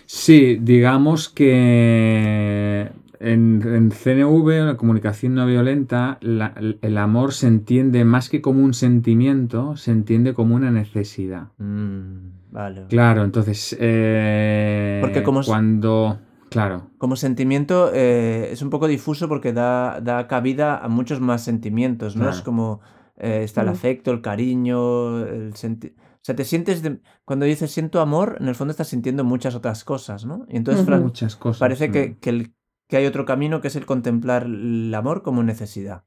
Sí, 0.06 0.58
digamos 0.60 1.28
que 1.28 2.90
en, 3.20 3.62
en 3.64 3.90
CNV, 3.90 4.50
en 4.60 4.66
la 4.66 4.76
comunicación 4.76 5.34
no 5.34 5.46
violenta, 5.46 6.16
la- 6.22 6.54
el 6.80 6.98
amor 6.98 7.32
se 7.34 7.48
entiende 7.48 8.04
más 8.06 8.28
que 8.30 8.40
como 8.40 8.62
un 8.64 8.72
sentimiento, 8.74 9.76
se 9.76 9.90
entiende 9.92 10.32
como 10.34 10.54
una 10.54 10.70
necesidad. 10.70 11.48
Mm, 11.58 12.16
vale. 12.50 12.84
Claro, 12.88 13.22
entonces, 13.24 13.76
eh, 13.78 14.98
Porque 15.02 15.22
como 15.22 15.42
cuando, 15.42 16.18
claro, 16.50 16.90
Como 16.98 17.16
sentimiento 17.16 17.90
eh, 17.94 18.48
es 18.52 18.62
un 18.62 18.70
poco 18.70 18.88
difuso 18.88 19.28
porque 19.28 19.52
da, 19.52 20.00
da 20.00 20.26
cabida 20.28 20.78
a 20.78 20.88
muchos 20.88 21.20
más 21.20 21.42
sentimientos, 21.44 22.16
¿no? 22.16 22.28
Es 22.30 22.40
como 22.42 22.80
eh, 23.16 23.42
está 23.44 23.60
el 23.62 23.68
Mm. 23.68 23.70
afecto, 23.70 24.10
el 24.10 24.20
cariño, 24.20 25.20
el 25.26 25.54
senti- 25.54 25.94
O 25.96 26.24
sea, 26.26 26.34
te 26.34 26.44
sientes... 26.44 26.82
de- 26.82 27.00
Cuando 27.24 27.44
dices 27.46 27.70
siento 27.70 28.00
amor, 28.00 28.36
en 28.40 28.48
el 28.48 28.54
fondo 28.54 28.70
estás 28.70 28.88
sintiendo 28.88 29.24
muchas 29.24 29.54
otras 29.54 29.84
cosas, 29.84 30.24
¿no? 30.24 30.46
Y 30.48 30.56
entonces 30.56 30.86
muchas 31.00 31.36
cosas. 31.36 31.60
parece 31.60 31.88
mm. 31.88 31.92
que, 31.92 32.16
que, 32.18 32.30
el- 32.30 32.54
que 32.88 32.96
hay 32.96 33.06
otro 33.06 33.24
camino 33.24 33.60
que 33.60 33.68
es 33.68 33.76
el 33.76 33.84
contemplar 33.86 34.44
el 34.44 34.94
amor 34.94 35.22
como 35.22 35.42
necesidad. 35.42 36.04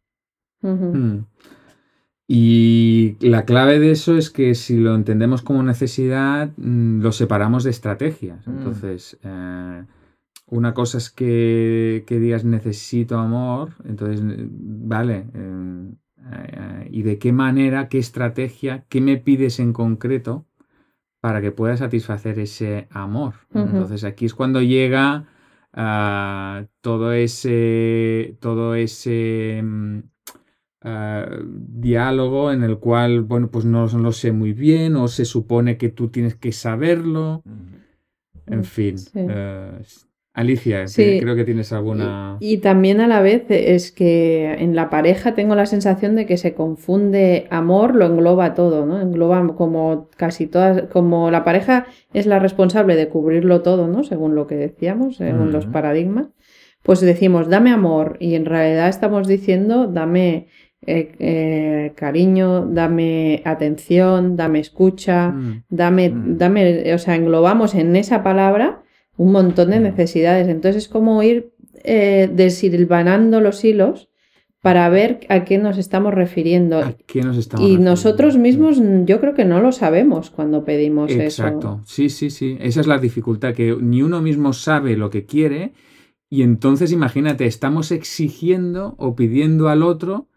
Mm. 0.62 1.20
Y 2.30 3.16
la 3.22 3.46
clave 3.46 3.80
de 3.80 3.92
eso 3.92 4.18
es 4.18 4.30
que 4.30 4.54
si 4.56 4.78
lo 4.78 4.96
entendemos 4.96 5.42
como 5.42 5.64
necesidad, 5.64 6.50
mm, 6.58 7.02
lo 7.02 7.12
separamos 7.14 7.64
de 7.64 7.70
estrategias. 7.70 8.46
Mm. 8.48 8.58
Entonces, 8.58 9.18
eh, 9.24 9.86
una 10.48 10.74
cosa 10.74 10.98
es 10.98 11.10
que, 11.10 12.04
que 12.06 12.20
digas 12.20 12.44
necesito 12.44 13.18
amor, 13.18 13.72
entonces, 13.86 14.22
vale, 14.26 15.28
eh, 15.34 15.92
eh, 16.32 16.88
¿y 16.92 17.04
de 17.04 17.18
qué 17.20 17.32
manera, 17.32 17.90
qué 17.90 18.00
estrategia, 18.00 18.86
qué 18.90 19.02
me 19.02 19.18
pides 19.18 19.60
en 19.60 19.74
concreto 19.74 20.46
para 21.22 21.42
que 21.42 21.52
pueda 21.52 21.78
satisfacer 21.78 22.40
ese 22.40 22.88
amor? 22.92 23.34
Entonces, 23.54 24.04
aquí 24.04 24.26
es 24.26 24.34
cuando 24.34 24.62
llega 24.62 25.28
ah, 25.74 26.66
todo 26.82 27.14
ese, 27.14 28.38
todo 28.40 28.76
ese... 28.76 29.62
mm, 29.64 30.00
eh, 30.84 31.42
diálogo 31.44 32.52
en 32.52 32.64
el 32.64 32.78
cual, 32.78 33.22
bueno, 33.22 33.50
pues 33.50 33.66
no 33.66 33.88
lo 33.88 34.12
sé 34.12 34.32
muy 34.32 34.54
bien 34.54 34.96
o 34.96 35.08
se 35.08 35.26
supone 35.26 35.76
que 35.78 35.90
tú 35.90 36.10
tienes 36.10 36.36
que 36.36 36.52
saberlo. 36.52 37.44
En 38.46 38.64
fin. 38.64 38.98
Sí. 38.98 39.20
Eh, 40.38 40.42
Alicia, 40.42 40.88
Sí. 40.88 41.18
creo 41.20 41.36
que 41.36 41.44
tienes 41.44 41.74
alguna... 41.74 42.38
Y, 42.40 42.54
y 42.54 42.58
también 42.58 43.02
a 43.02 43.08
la 43.08 43.22
vez 43.22 43.46
es 43.50 43.92
que 43.92 44.54
en 44.60 44.76
la 44.76 44.90
pareja 44.90 45.34
tengo 45.34 45.56
la 45.56 45.66
sensación 45.66 46.16
de 46.16 46.26
que 46.26 46.38
se 46.38 46.54
confunde 46.54 47.48
amor, 47.50 47.96
lo 47.96 48.06
engloba 48.06 48.54
todo, 48.54 48.86
¿no? 48.86 49.02
Engloba 49.02 49.46
como 49.56 50.10
casi 50.16 50.48
todas, 50.48 50.84
como 50.92 51.32
la 51.32 51.44
pareja 51.44 51.88
es 52.14 52.26
la 52.26 52.40
responsable 52.40 52.96
de 52.96 53.08
cubrirlo 53.10 53.62
todo, 53.62 53.88
¿no? 53.88 54.04
Según 54.04 54.36
lo 54.36 54.48
que 54.48 54.56
decíamos, 54.56 55.18
según 55.18 55.52
los 55.52 55.66
paradigmas, 55.66 56.28
pues 56.84 57.02
decimos, 57.02 57.50
dame 57.50 57.72
amor, 57.72 58.18
y 58.20 58.36
en 58.36 58.46
realidad 58.46 58.88
estamos 58.88 59.28
diciendo, 59.28 59.88
dame 59.88 60.48
eh, 60.86 61.12
eh, 61.20 61.92
cariño, 61.96 62.66
dame 62.68 63.42
atención, 63.46 64.38
dame 64.38 64.60
escucha, 64.60 65.30
Mm, 65.32 65.64
dame, 65.70 66.10
Mm. 66.12 66.38
dame, 66.38 66.94
o 66.94 66.98
sea, 67.00 67.16
englobamos 67.16 67.74
en 67.76 67.96
esa 67.96 68.24
palabra 68.24 68.84
un 69.18 69.32
montón 69.32 69.72
de 69.72 69.80
Mm. 69.80 69.84
necesidades. 69.84 70.48
Entonces 70.48 70.84
es 70.84 70.90
como 70.90 71.22
ir 71.24 71.52
eh, 71.84 72.30
desilvanando 72.34 73.40
los 73.42 73.64
hilos 73.64 74.10
para 74.62 74.90
ver 74.90 75.20
a 75.30 75.44
qué 75.46 75.58
nos 75.60 75.78
estamos 75.78 76.14
refiriendo. 76.14 76.80
¿A 76.80 76.94
qué 77.06 77.22
nos 77.22 77.38
estamos 77.38 77.62
Y 77.64 77.70
refiriendo? 77.70 77.92
nosotros 77.92 78.38
mismos 78.38 78.80
mm, 78.80 79.06
yo 79.06 79.20
creo 79.22 79.34
que 79.34 79.46
no 79.46 79.62
lo 79.62 79.72
sabemos 79.72 80.30
cuando 80.32 80.66
pedimos 80.66 81.12
Exacto, 81.12 81.82
sí, 81.86 82.10
sí, 82.10 82.30
sí. 82.30 82.58
Esa 82.60 82.82
es 82.82 82.88
la 82.88 82.98
dificultad, 82.98 83.54
que 83.54 83.76
ni 83.80 84.02
uno 84.02 84.22
mismo 84.22 84.54
sabe 84.54 84.98
lo 84.98 85.10
que 85.10 85.26
quiere 85.26 85.74
y 86.30 86.42
entonces 86.42 86.92
imagínate, 86.92 87.46
estamos 87.46 87.92
exigiendo 87.92 88.96
o 88.98 89.16
pidiendo 89.16 89.70
al 89.70 89.84
otro 89.84 90.28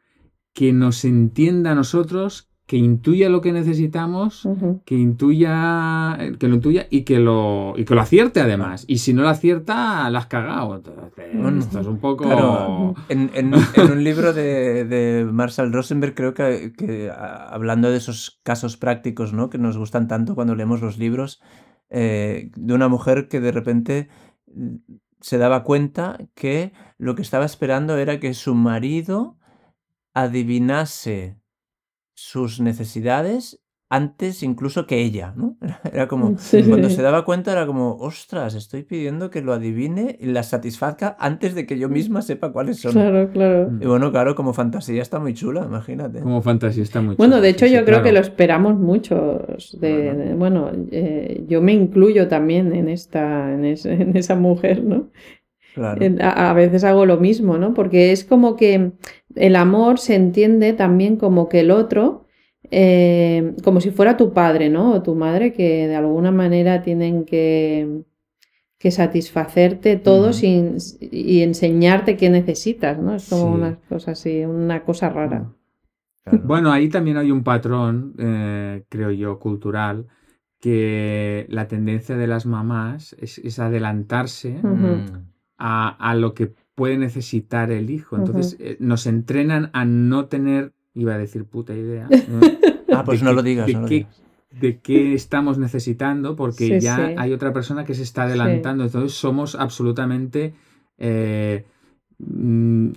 que 0.52 0.72
nos 0.72 1.04
entienda 1.04 1.72
a 1.72 1.74
nosotros, 1.74 2.49
que 2.70 2.76
intuya 2.76 3.28
lo 3.28 3.40
que 3.40 3.50
necesitamos, 3.50 4.48
que 4.84 4.94
intuya, 4.94 6.16
que 6.38 6.46
lo 6.46 6.54
intuya 6.54 6.86
y 6.88 7.02
que 7.02 7.18
lo, 7.18 7.74
y 7.76 7.84
que 7.84 7.96
lo 7.96 8.00
acierte 8.00 8.40
además. 8.40 8.84
Y 8.86 8.98
si 8.98 9.12
no 9.12 9.22
lo 9.22 9.28
acierta, 9.28 10.08
la 10.08 10.20
has 10.20 10.26
cagado. 10.26 10.76
Entonces, 10.76 11.02
Bueno, 11.34 11.58
esto 11.58 11.80
es 11.80 11.86
un 11.88 11.98
poco... 11.98 12.22
claro. 12.22 12.94
En, 13.08 13.28
en- 13.34 13.54
en 13.74 13.90
un 13.90 14.04
libro 14.04 14.32
de, 14.32 14.84
de 14.84 15.24
Marshall 15.24 15.72
Rosenberg, 15.72 16.14
creo 16.14 16.32
que, 16.32 16.72
que, 16.78 17.10
a- 17.10 17.48
hablando 17.48 17.90
de 17.90 17.96
esos 17.96 18.38
casos 18.44 18.76
prácticos, 18.76 19.32
¿no? 19.32 19.50
Que 19.50 19.58
nos 19.58 19.76
gustan 19.76 20.06
tanto 20.06 20.36
cuando 20.36 20.54
leemos 20.54 20.80
los 20.80 20.96
libros, 20.96 21.42
eh, 21.88 22.52
de 22.54 22.72
una 22.74 22.86
mujer 22.86 23.26
que 23.26 23.40
de 23.40 23.50
repente 23.50 24.08
mm, 24.46 24.76
se 25.20 25.38
daba 25.38 25.64
cuenta 25.64 26.18
que 26.36 26.72
lo 26.98 27.16
que 27.16 27.22
estaba 27.22 27.44
esperando 27.46 27.96
era 27.98 28.20
que 28.20 28.32
su 28.32 28.54
marido 28.54 29.38
adivinase 30.14 31.39
sus 32.22 32.60
necesidades 32.60 33.62
antes 33.92 34.44
incluso 34.44 34.86
que 34.86 35.02
ella, 35.02 35.32
¿no? 35.36 35.56
Era, 35.92 36.06
como, 36.06 36.38
Sí. 36.38 36.62
cuando 36.62 36.88
se 36.90 37.02
daba 37.02 37.24
cuenta 37.24 37.50
era 37.50 37.66
como, 37.66 37.96
ostras, 37.96 38.54
estoy 38.54 38.84
pidiendo 38.84 39.30
que 39.30 39.42
lo 39.42 39.52
adivine 39.52 40.16
y 40.20 40.26
la 40.26 40.44
satisfazca 40.44 41.16
antes 41.18 41.56
de 41.56 41.66
que 41.66 41.76
yo 41.76 41.88
misma 41.88 42.22
sepa 42.22 42.52
cuáles 42.52 42.78
son. 42.80 42.92
Claro, 42.92 43.30
claro. 43.32 43.68
Y 43.80 43.86
bueno, 43.86 44.12
claro, 44.12 44.36
como 44.36 44.52
fantasía 44.52 45.02
está 45.02 45.18
muy 45.18 45.34
chula, 45.34 45.64
imagínate. 45.64 46.20
Como 46.20 46.40
fantasía 46.40 46.84
está 46.84 47.00
muy 47.00 47.16
Bueno, 47.16 47.32
chulo, 47.34 47.42
de 47.42 47.48
hecho 47.48 47.66
sí, 47.66 47.72
yo 47.72 47.84
creo 47.84 48.00
que 48.04 48.12
lo 48.12 48.20
esperamos 48.20 48.78
muchos. 48.78 49.76
De, 49.80 50.12
Bueno. 50.12 50.24
de- 50.24 50.34
bueno, 50.34 50.70
eh, 50.92 51.44
yo 51.48 51.60
me 51.60 51.72
incluyo 51.72 52.28
también 52.28 52.72
en 52.72 52.88
esta, 52.88 53.52
en, 53.52 53.64
es- 53.64 53.86
en 53.86 54.16
esa 54.16 54.36
mujer, 54.36 54.84
¿no? 54.84 55.10
Claro. 55.74 56.04
A, 56.20 56.50
a 56.50 56.52
veces 56.54 56.84
hago 56.84 57.06
lo 57.06 57.18
mismo, 57.18 57.58
¿no? 57.58 57.74
Porque 57.74 58.12
es 58.12 58.24
como 58.24 58.56
que 58.56 58.92
el 59.34 59.56
amor 59.56 59.98
se 59.98 60.14
entiende 60.14 60.72
también 60.72 61.16
como 61.16 61.48
que 61.48 61.60
el 61.60 61.70
otro, 61.70 62.26
eh, 62.70 63.54
como 63.64 63.80
si 63.80 63.90
fuera 63.90 64.16
tu 64.16 64.32
padre, 64.32 64.68
¿no? 64.68 64.92
O 64.92 65.02
tu 65.02 65.14
madre, 65.14 65.52
que 65.52 65.86
de 65.88 65.96
alguna 65.96 66.30
manera 66.30 66.82
tienen 66.82 67.24
que, 67.24 68.02
que 68.78 68.90
satisfacerte 68.90 69.96
todo 69.96 70.32
sin, 70.32 70.76
y 71.00 71.42
enseñarte 71.42 72.16
qué 72.16 72.30
necesitas, 72.30 72.98
¿no? 72.98 73.14
Es 73.14 73.28
como 73.28 73.48
Sí. 73.54 73.60
una 73.60 73.78
cosa 73.88 74.10
así, 74.12 74.44
una 74.44 74.82
cosa 74.84 75.08
rara. 75.10 75.52
claro. 76.24 76.42
Bueno, 76.44 76.72
ahí 76.72 76.88
también 76.88 77.16
hay 77.16 77.30
un 77.30 77.42
patrón, 77.44 78.14
eh, 78.18 78.84
creo 78.88 79.10
yo, 79.10 79.38
cultural, 79.38 80.06
que 80.60 81.46
la 81.48 81.66
tendencia 81.68 82.16
de 82.16 82.26
las 82.26 82.44
mamás 82.46 83.14
es, 83.18 83.38
es 83.38 83.58
adelantarse 83.58 84.58
a, 85.60 85.88
a 85.90 86.14
lo 86.16 86.34
que 86.34 86.52
puede 86.74 86.96
necesitar 86.98 87.70
el 87.70 87.90
hijo. 87.90 88.16
Entonces 88.16 88.56
eh, 88.58 88.76
nos 88.80 89.06
entrenan 89.06 89.70
a 89.74 89.84
no 89.84 90.26
tener, 90.26 90.72
iba 90.94 91.14
a 91.14 91.18
decir 91.18 91.44
puta 91.44 91.74
idea, 91.74 92.08
¿no? 92.28 92.40
Ah, 92.92 93.04
pues 93.04 93.20
de 93.20 93.26
no 93.26 93.32
lo 93.32 93.42
digas, 93.44 93.68
de 93.68 93.74
no 93.74 93.82
lo 93.82 93.86
qué- 93.86 93.94
digas. 93.94 94.22
de 94.60 94.78
qué 94.80 95.14
estamos 95.14 95.58
necesitando, 95.58 96.34
porque 96.34 96.66
Sí, 96.66 96.80
ya 96.80 96.96
sí. 96.96 97.14
hay 97.16 97.32
otra 97.32 97.52
persona 97.52 97.84
que 97.84 97.94
se 97.94 98.02
está 98.02 98.24
adelantando. 98.24 98.82
Entonces 98.84 99.12
somos 99.12 99.54
absolutamente 99.54 100.54
eh, 100.98 101.64
mm, 102.18 102.88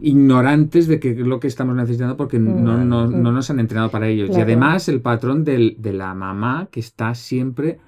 ignorantes 0.00 0.86
de 0.86 1.00
qué 1.00 1.10
es 1.10 1.18
lo 1.18 1.40
que 1.40 1.48
estamos 1.48 1.74
necesitando 1.74 2.16
porque 2.16 2.38
no, 2.38 2.84
no- 2.84 3.06
no 3.08 3.32
nos 3.32 3.50
han 3.50 3.60
entrenado 3.60 3.90
para 3.90 4.08
ello. 4.08 4.26
Y 4.26 4.40
además 4.40 4.88
el 4.88 5.00
patrón 5.00 5.44
del- 5.44 5.76
de 5.78 5.92
la 5.92 6.14
mamá 6.14 6.68
que 6.70 6.80
está 6.80 7.14
siempre 7.14 7.78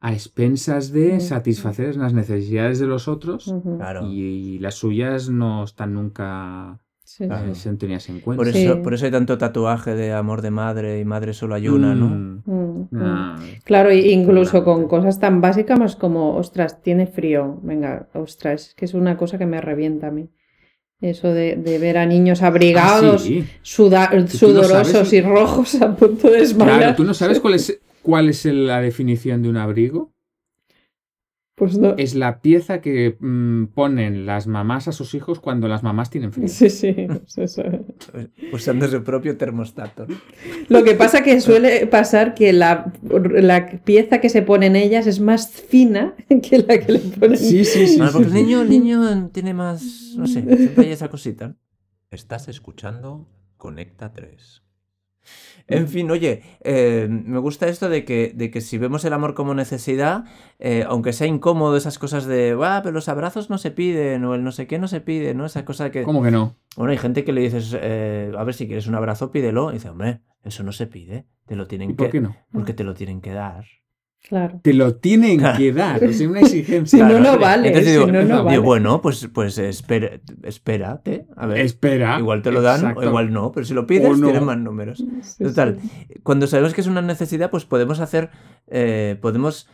a 0.00 0.12
expensas 0.12 0.92
de 0.92 1.18
satisfacer 1.20 1.96
las 1.96 2.12
necesidades 2.14 2.78
de 2.78 2.86
los 2.86 3.08
otros. 3.08 3.52
Claro. 3.78 4.06
y 4.10 4.58
las 4.60 4.74
suyas 4.76 5.28
no 5.28 5.64
están 5.64 5.94
nunca 5.94 6.78
Sí, 7.02 7.24
eh, 7.24 7.54
sí. 7.54 7.70
tenidas 7.78 8.08
en 8.10 8.20
cuenta. 8.20 8.44
Por 8.44 8.52
Sí. 8.52 8.64
eso, 8.64 8.82
por 8.82 8.92
eso 8.94 9.06
hay 9.06 9.10
tanto 9.10 9.38
tatuaje 9.38 9.94
de 9.94 10.12
amor 10.12 10.42
de 10.42 10.50
madre 10.50 11.00
y 11.00 11.04
madre 11.06 11.32
solo 11.32 11.54
hay 11.54 11.66
una, 11.68 11.94
¿no? 11.94 12.06
Mm, 12.08 12.42
Mm, 12.44 12.88
mm. 12.90 13.00
ah, 13.00 13.38
Claro, 13.64 13.90
incluso 13.92 14.62
con 14.62 14.86
cosas 14.88 15.18
tan 15.18 15.40
básicas 15.40 15.96
como, 15.96 16.36
ostras, 16.36 16.82
tiene 16.82 17.06
frío. 17.06 17.58
Venga, 17.62 18.08
ostras, 18.12 18.68
es 18.68 18.74
que 18.74 18.84
es 18.84 18.92
una 18.94 19.16
cosa 19.16 19.38
que 19.38 19.46
me 19.46 19.60
revienta 19.60 20.08
a 20.08 20.10
mí. 20.10 20.28
Eso 21.00 21.32
de, 21.32 21.56
de 21.56 21.78
ver 21.78 21.96
a 21.96 22.06
niños 22.06 22.42
abrigados, 22.42 23.22
ah, 23.22 23.24
sí. 23.24 23.44
suda- 23.62 24.10
no 24.12 24.26
sudorosos 24.28 24.88
sabes- 24.88 25.12
y 25.14 25.20
rojos 25.22 25.80
a 25.80 25.94
punto 25.96 26.28
de 26.28 26.40
desmayar. 26.40 26.78
Claro, 26.78 26.96
¿tú 26.96 27.04
no 27.04 27.14
sabes 27.14 27.40
cuál 27.40 27.54
es, 27.54 27.80
cuál 28.08 28.30
es 28.30 28.46
el- 28.46 28.66
la 28.66 28.80
definición 28.80 29.42
de 29.42 29.50
un 29.50 29.58
abrigo? 29.58 30.14
Pues 31.56 31.76
no. 31.76 31.94
Es 31.98 32.14
la 32.14 32.40
pieza 32.40 32.80
que 32.80 33.18
mm, 33.20 33.66
ponen 33.74 34.24
las 34.24 34.46
mamás 34.46 34.88
a 34.88 34.92
sus 34.92 35.12
hijos 35.12 35.40
cuando 35.40 35.68
las 35.68 35.82
mamás 35.82 36.08
tienen 36.08 36.32
frío. 36.32 36.48
Sí, 36.48 36.70
sí. 36.70 36.94
pues 37.06 37.36
eso. 37.36 37.62
Usando 38.52 38.88
su 38.88 39.04
propio 39.04 39.36
termostato. 39.36 40.06
Lo 40.70 40.84
que 40.84 40.94
pasa 40.94 41.22
que 41.22 41.38
suele 41.42 41.86
pasar 41.86 42.34
que 42.34 42.54
la, 42.54 42.94
la 43.02 43.82
pieza 43.84 44.22
que 44.22 44.30
se 44.30 44.40
pone 44.40 44.66
en 44.68 44.76
ellas 44.76 45.06
es 45.06 45.20
más 45.20 45.50
fina 45.50 46.14
que 46.42 46.60
la 46.66 46.78
que 46.78 46.92
le 46.92 46.98
ponen. 47.00 47.36
Sí, 47.36 47.62
sí, 47.66 47.86
sí. 47.88 47.94
Sí, 47.94 48.00
porque 48.00 48.28
el 48.28 48.32
sí. 48.32 48.42
niño, 48.42 48.62
el 48.62 48.70
niño 48.70 49.28
tiene 49.34 49.52
más, 49.52 50.14
no 50.16 50.26
sé, 50.26 50.40
siempre 50.56 50.86
hay 50.86 50.92
esa 50.92 51.08
cosita. 51.10 51.56
Estás 52.10 52.48
escuchando 52.48 53.28
Conecta 53.58 54.14
3. 54.14 54.62
En 55.68 55.88
fin, 55.88 56.10
oye, 56.10 56.42
eh, 56.62 57.06
me 57.10 57.38
gusta 57.38 57.68
esto 57.68 57.88
de 57.88 58.04
que, 58.04 58.32
de 58.34 58.50
que 58.50 58.60
si 58.60 58.78
vemos 58.78 59.04
el 59.04 59.12
amor 59.12 59.34
como 59.34 59.54
necesidad, 59.54 60.24
eh, 60.58 60.84
aunque 60.88 61.12
sea 61.12 61.26
incómodo 61.26 61.76
esas 61.76 61.98
cosas 61.98 62.24
de, 62.24 62.54
"Buah, 62.54 62.80
pero 62.82 62.92
los 62.94 63.08
abrazos 63.08 63.50
no 63.50 63.58
se 63.58 63.70
piden, 63.70 64.24
o 64.24 64.34
el 64.34 64.42
no 64.42 64.50
sé 64.50 64.66
qué 64.66 64.78
no 64.78 64.88
se 64.88 65.00
pide, 65.00 65.34
¿no? 65.34 65.44
Esa 65.44 65.64
cosa 65.64 65.90
que... 65.90 66.02
¿Cómo 66.02 66.22
que 66.22 66.30
no? 66.30 66.56
Bueno, 66.76 66.92
hay 66.92 66.98
gente 66.98 67.24
que 67.24 67.32
le 67.32 67.42
dices, 67.42 67.76
eh, 67.78 68.32
a 68.36 68.44
ver, 68.44 68.54
si 68.54 68.66
quieres 68.66 68.86
un 68.86 68.94
abrazo, 68.94 69.30
pídelo. 69.30 69.70
Y 69.70 69.74
dice, 69.74 69.90
hombre, 69.90 70.20
eso 70.42 70.62
no 70.62 70.72
se 70.72 70.86
pide, 70.86 71.26
te 71.46 71.56
lo 71.56 71.66
tienen 71.66 71.90
¿Y 71.90 71.94
por 71.94 72.06
que... 72.06 72.12
qué 72.12 72.20
no? 72.20 72.34
Porque 72.52 72.72
te 72.72 72.84
lo 72.84 72.94
tienen 72.94 73.20
que 73.20 73.32
dar. 73.32 73.64
Claro. 74.28 74.60
Te 74.62 74.74
lo 74.74 74.96
tienen 74.96 75.38
Claro. 75.38 75.56
que 75.58 75.72
dar. 75.72 76.04
Es 76.04 76.20
una 76.20 76.40
exigencia. 76.42 76.98
Si 77.08 77.12
no, 77.12 77.18
no 77.20 77.38
vale. 77.38 77.68
Entonces 77.68 77.92
si 77.92 77.98
digo, 77.98 78.06
no, 78.12 78.22
no 78.22 78.26
digo, 78.28 78.44
vale. 78.44 78.58
bueno, 78.58 79.00
pues, 79.00 79.28
pues 79.32 79.56
espera, 79.58 80.20
espérate, 80.42 81.26
a 81.36 81.46
ver. 81.46 81.60
Espera. 81.60 82.18
Igual 82.18 82.42
te 82.42 82.50
lo 82.52 82.60
dan 82.60 82.80
Exacto. 82.80 83.00
o 83.00 83.04
igual 83.04 83.32
no, 83.32 83.52
pero 83.52 83.64
si 83.64 83.74
lo 83.74 83.86
pides 83.86 84.18
no. 84.18 84.26
tienes 84.26 84.42
más 84.42 84.58
números. 84.58 85.02
Sí, 85.22 85.44
Total, 85.44 85.78
sí. 85.80 85.90
cuando 86.22 86.46
sabemos 86.46 86.74
que 86.74 86.80
es 86.82 86.86
una 86.86 87.00
necesidad, 87.00 87.50
pues 87.50 87.64
podemos 87.64 88.00
hacer, 88.00 88.30
eh, 88.66 89.16
podemos 89.22 89.68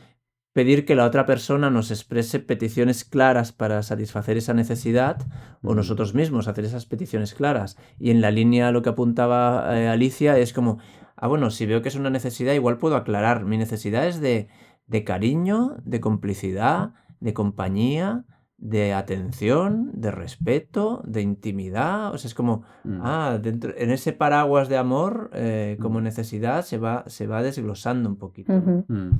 pedir 0.52 0.84
que 0.84 0.94
la 0.94 1.04
otra 1.06 1.26
persona 1.26 1.68
nos 1.68 1.90
exprese 1.90 2.38
peticiones 2.38 3.04
claras 3.04 3.50
para 3.50 3.82
satisfacer 3.82 4.36
esa 4.36 4.54
necesidad 4.54 5.16
o 5.62 5.74
nosotros 5.74 6.14
mismos 6.14 6.46
hacer 6.46 6.64
esas 6.64 6.86
peticiones 6.86 7.34
claras. 7.34 7.76
Y 7.98 8.10
en 8.10 8.20
la 8.20 8.30
línea 8.30 8.70
lo 8.70 8.82
que 8.82 8.90
apuntaba 8.90 9.76
eh, 9.80 9.88
Alicia 9.88 10.38
es 10.38 10.52
como, 10.52 10.78
ah, 11.16 11.26
bueno, 11.28 11.50
si 11.50 11.66
veo 11.66 11.82
que 11.82 11.88
es 11.88 11.96
una 11.96 12.10
necesidad, 12.10 12.52
igual 12.54 12.78
puedo 12.78 12.96
aclarar. 12.96 13.44
Mi 13.44 13.56
necesidad 13.58 14.06
es 14.06 14.20
de, 14.20 14.48
de 14.86 15.04
cariño, 15.04 15.76
de 15.84 16.00
complicidad, 16.00 16.92
de 17.20 17.32
compañía, 17.34 18.24
de 18.56 18.94
atención, 18.94 19.90
de 19.94 20.10
respeto, 20.10 21.02
de 21.06 21.20
intimidad. 21.22 22.14
O 22.14 22.18
sea, 22.18 22.28
es 22.28 22.34
como, 22.34 22.62
Mm. 22.84 23.00
Ah, 23.02 23.38
dentro, 23.42 23.72
en 23.76 23.90
ese 23.90 24.12
paraguas 24.12 24.68
de 24.68 24.76
amor, 24.76 25.30
eh, 25.34 25.76
como 25.80 26.00
Mm. 26.00 26.04
necesidad, 26.04 26.64
se 26.64 26.78
va, 26.78 27.04
se 27.08 27.26
va 27.26 27.42
desglosando 27.42 28.08
un 28.08 28.16
poquito. 28.16 28.52
Mm. 28.52 29.10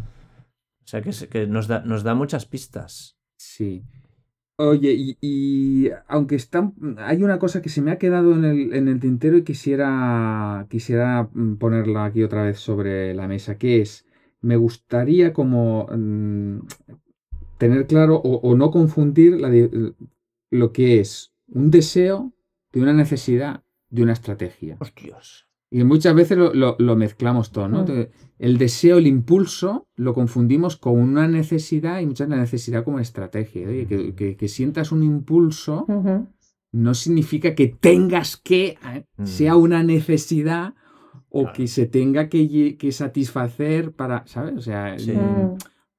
O 0.85 0.87
sea, 0.87 1.01
que, 1.03 1.11
que 1.31 1.47
nos, 1.47 1.67
da, 1.67 1.81
nos 1.81 2.03
da 2.03 2.15
muchas 2.15 2.45
pistas. 2.47 3.17
Sí. 3.37 3.85
Oye, 4.57 4.93
y, 4.93 5.19
y 5.21 5.91
aunque 6.07 6.37
está, 6.37 6.73
hay 6.99 7.25
una 7.25 7.41
cosa 7.41 7.61
que 7.61 7.69
se 7.69 7.83
me 7.83 7.91
ha 7.91 7.99
quedado 7.99 8.35
en 8.35 8.45
el, 8.45 8.73
en 8.75 8.87
el 8.87 9.01
tintero 9.01 9.37
y 9.37 9.43
quisiera, 9.43 10.67
quisiera 10.71 11.29
mm, 11.33 11.57
ponerla 11.57 12.05
aquí 12.05 12.23
otra 12.23 12.45
vez 12.45 12.61
sobre 12.61 13.15
la 13.15 13.27
mesa, 13.27 13.59
que 13.59 13.81
es, 13.81 14.07
me 14.41 14.57
gustaría 14.57 15.33
como 15.33 15.89
mm, 15.91 16.61
tener 17.59 17.87
claro 17.89 18.17
o, 18.17 18.49
o 18.49 18.57
no 18.57 18.71
confundir 18.71 19.41
la 19.41 19.51
lo 20.51 20.73
que 20.73 21.01
es 21.01 21.33
un 21.49 21.71
deseo 21.71 22.33
de 22.73 22.81
una 22.81 22.93
necesidad 22.93 23.65
de 23.91 24.03
una 24.05 24.13
estrategia. 24.13 24.77
Hostias. 24.81 25.47
Y 25.77 25.83
muchas 25.83 26.15
veces 26.15 26.39
lo, 26.39 26.55
lo- 26.55 26.77
lo 26.79 26.95
mezclamos 26.95 27.51
todo, 27.51 27.67
¿no? 27.69 27.81
Entonces, 27.81 28.09
el 28.39 28.59
deseo, 28.59 28.99
el 28.99 29.09
impulso, 29.09 29.89
lo 29.97 30.15
confundimos 30.15 30.77
con 30.77 31.01
una 31.01 31.27
necesidad 31.27 31.99
y 32.01 32.07
muchas 32.07 32.29
veces 32.29 32.37
la 32.37 32.43
necesidad 32.43 32.85
como 32.85 33.01
estrategia. 33.01 33.67
Oye, 33.69 33.87
que, 33.87 34.15
que- 34.15 34.37
que 34.37 34.49
sientas 34.49 34.93
un 34.93 35.03
impulso 35.03 35.85
no 36.71 36.95
significa 36.95 37.57
que 37.57 37.67
tengas 37.67 38.37
que, 38.37 38.79
¿eh? 38.95 39.05
Mm. 39.17 39.27
sea 39.27 39.57
una 39.57 39.83
necesidad 39.83 40.75
o 41.29 41.41
Claro. 41.43 41.57
que 41.57 41.67
se 41.67 41.87
tenga 41.87 42.29
que, 42.29 42.77
satisfacer 42.93 43.91
para, 43.93 44.25
¿sabes? 44.29 44.55
O 44.57 44.61
sea, 44.61 44.97
Sí. 44.97 45.11
mm, 45.11 45.57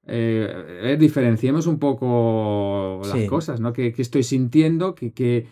eh, 0.07 0.47
eh, 0.83 0.97
diferenciemos 0.97 1.67
un 1.67 1.79
poco 1.79 3.01
las 3.03 3.19
Sí. 3.19 3.27
cosas, 3.27 3.59
¿no? 3.59 3.73
Que, 3.73 3.91
estoy 3.97 4.23
sintiendo, 4.23 4.95
que 4.95 5.47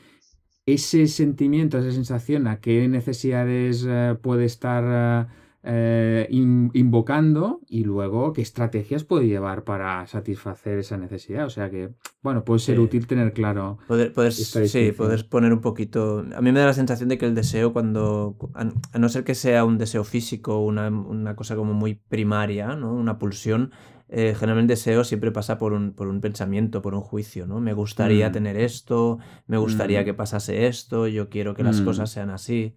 ese 0.65 1.07
sentimiento, 1.07 1.77
esa 1.77 1.91
sensación, 1.91 2.47
a 2.47 2.59
qué 2.59 2.87
necesidades 2.87 3.85
eh, 3.87 4.15
puede 4.21 4.45
estar 4.45 5.27
eh, 5.29 5.33
eh, 5.65 6.27
in- 6.29 6.71
invocando 6.73 7.61
y 7.69 7.85
luego 7.85 8.33
qué 8.33 8.41
estrategias 8.41 9.03
puede 9.05 9.27
llevar 9.27 9.63
para 9.63 10.05
satisfacer 10.07 10.77
esa 10.79 10.97
necesidad. 10.97 11.45
O 11.45 11.49
sea 11.49 11.69
que, 11.69 11.89
bueno, 12.21 12.43
puede 12.43 12.59
ser 12.59 12.75
Sí. 12.75 12.81
útil 12.81 13.07
tener 13.07 13.31
claro. 13.33 13.77
Poder, 13.87 14.11
poder, 14.13 14.33
sí, 14.33 14.91
poder 14.91 15.27
poner 15.29 15.53
un 15.53 15.61
poquito. 15.61 16.25
A 16.35 16.41
mí 16.41 16.51
me 16.51 16.59
da 16.59 16.65
la 16.65 16.73
sensación 16.73 17.07
de 17.09 17.17
que 17.17 17.25
el 17.25 17.35
deseo, 17.35 17.71
cuando. 17.73 18.35
A, 18.53 18.69
a 18.93 18.99
no 18.99 19.07
ser 19.09 19.23
que 19.23 19.35
sea 19.35 19.63
un 19.65 19.77
deseo 19.77 20.03
físico, 20.03 20.59
una, 20.59 20.89
una 20.89 21.35
cosa 21.35 21.55
como 21.55 21.73
muy 21.73 21.95
primaria, 21.95 22.75
¿no? 22.75 22.93
Una 22.93 23.17
pulsión, 23.17 23.71
eh, 24.09 24.35
generalmente 24.37 24.73
el 24.73 24.77
deseo 24.77 25.03
siempre 25.03 25.31
pasa 25.31 25.57
por 25.57 25.73
un, 25.73 25.93
por 25.93 26.07
un 26.07 26.21
pensamiento, 26.21 26.81
por 26.81 26.93
un 26.93 27.01
juicio, 27.01 27.47
¿no? 27.47 27.59
Me 27.59 27.73
gustaría 27.73 28.29
Mm. 28.29 28.31
tener 28.31 28.57
esto, 28.57 29.19
me 29.47 29.57
gustaría 29.57 30.01
Mm. 30.01 30.05
que 30.05 30.13
pasase 30.13 30.67
esto, 30.67 31.07
yo 31.07 31.29
quiero 31.29 31.53
que 31.55 31.63
las 31.63 31.81
Mm. 31.81 31.85
cosas 31.85 32.09
sean 32.11 32.29
así. 32.29 32.75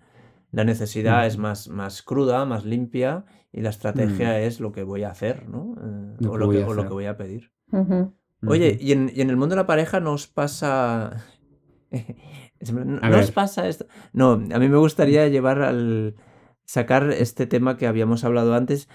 La 0.53 0.65
necesidad 0.65 1.23
Mm. 1.25 1.27
es 1.27 1.39
más, 1.39 1.69
más 1.69 2.03
cruda, 2.03 2.45
más 2.47 2.65
limpia, 2.65 3.25
y 3.53 3.61
la 3.63 3.71
estrategia 3.71 4.41
es 4.41 4.61
lo 4.61 4.73
que 4.73 4.83
voy 4.83 5.03
a 5.03 5.11
hacer, 5.11 5.49
¿no? 5.49 5.75
Eh, 5.83 6.17
Lo 6.21 6.31
o, 6.31 6.33
que 6.35 6.39
lo 6.39 6.51
que, 6.51 6.65
o 6.65 6.75
lo 6.75 6.83
que 6.85 6.93
voy 6.95 7.07
a 7.07 7.17
pedir. 7.17 7.51
Oye, 8.47 8.77
y 8.81 8.93
en, 8.93 9.11
y 9.15 9.21
en 9.23 9.31
el 9.31 9.37
mundo 9.37 9.55
de 9.55 9.63
la 9.63 9.67
pareja 9.67 9.99
nos 10.01 10.27
pasa... 10.27 11.25
¿No 12.73 12.99
A 13.03 13.11
ver. 13.11 13.33
pasa 13.33 13.69
esto? 13.69 13.87
No, 14.13 14.33
a 14.33 14.59
mí 14.59 14.69
me 14.69 14.77
gustaría 14.79 15.27
llevar 15.29 15.63
al... 15.63 16.15
sacar 16.65 17.11
este 17.13 17.47
tema 17.47 17.77
que 17.77 17.87
habíamos 17.87 18.25
hablado 18.25 18.55
antes, 18.55 18.89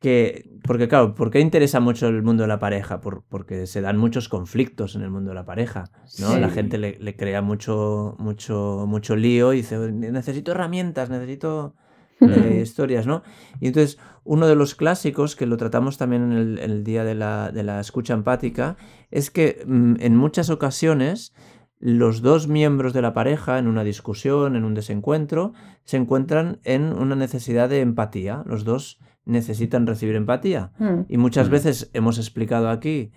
que... 0.00 0.50
Porque 0.62 0.88
claro, 0.88 1.14
¿por 1.14 1.30
qué 1.30 1.40
interesa 1.40 1.80
mucho 1.80 2.08
el 2.08 2.22
mundo 2.22 2.42
de 2.42 2.48
la 2.48 2.58
pareja? 2.58 3.00
Por- 3.00 3.22
porque 3.28 3.66
se 3.66 3.80
dan 3.80 3.96
muchos 3.96 4.28
conflictos 4.28 4.94
en 4.96 5.02
el 5.02 5.10
mundo 5.10 5.30
de 5.30 5.34
la 5.34 5.44
pareja, 5.44 5.90
¿no? 6.20 6.36
La 6.38 6.48
gente 6.50 6.78
le, 6.78 6.98
le 6.98 7.16
crea 7.16 7.42
mucho, 7.42 8.16
mucho, 8.18 8.84
mucho 8.88 9.16
lío 9.16 9.52
y 9.52 9.58
dice, 9.58 9.78
necesito 9.92 10.52
herramientas, 10.52 11.10
necesito 11.10 11.74
eh, 12.20 12.60
historias, 12.62 13.06
¿no? 13.06 13.22
Y 13.60 13.68
entonces, 13.68 13.98
uno 14.24 14.46
de 14.46 14.54
los 14.54 14.74
clásicos, 14.74 15.34
que 15.36 15.46
lo 15.46 15.56
tratamos 15.56 15.96
también 15.96 16.24
en 16.24 16.32
el, 16.32 16.58
en 16.58 16.70
el 16.70 16.84
día 16.84 17.02
de 17.04 17.14
la, 17.14 17.50
de 17.50 17.62
la 17.62 17.80
escucha 17.80 18.14
empática, 18.14 18.76
es 19.10 19.30
que 19.30 19.62
mm, 19.66 19.94
en 20.00 20.16
muchas 20.16 20.50
ocasiones 20.50 21.34
los 21.78 22.20
dos 22.20 22.46
miembros 22.46 22.92
de 22.92 23.00
la 23.00 23.14
pareja, 23.14 23.58
en 23.58 23.66
una 23.66 23.84
discusión, 23.84 24.54
en 24.54 24.64
un 24.64 24.74
desencuentro, 24.74 25.54
se 25.84 25.96
encuentran 25.96 26.60
en 26.64 26.92
una 26.92 27.16
necesidad 27.16 27.70
de 27.70 27.80
empatía. 27.80 28.42
Los 28.44 28.64
dos 28.64 29.00
necesitan 29.24 29.86
recibir 29.86 30.16
empatía. 30.16 30.72
Mm. 30.78 31.00
Y 31.08 31.16
muchas 31.18 31.48
Mm. 31.48 31.52
veces 31.52 31.90
hemos 31.94 32.18
explicado 32.18 32.68
aquí 32.70 33.10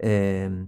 eh, 0.00 0.66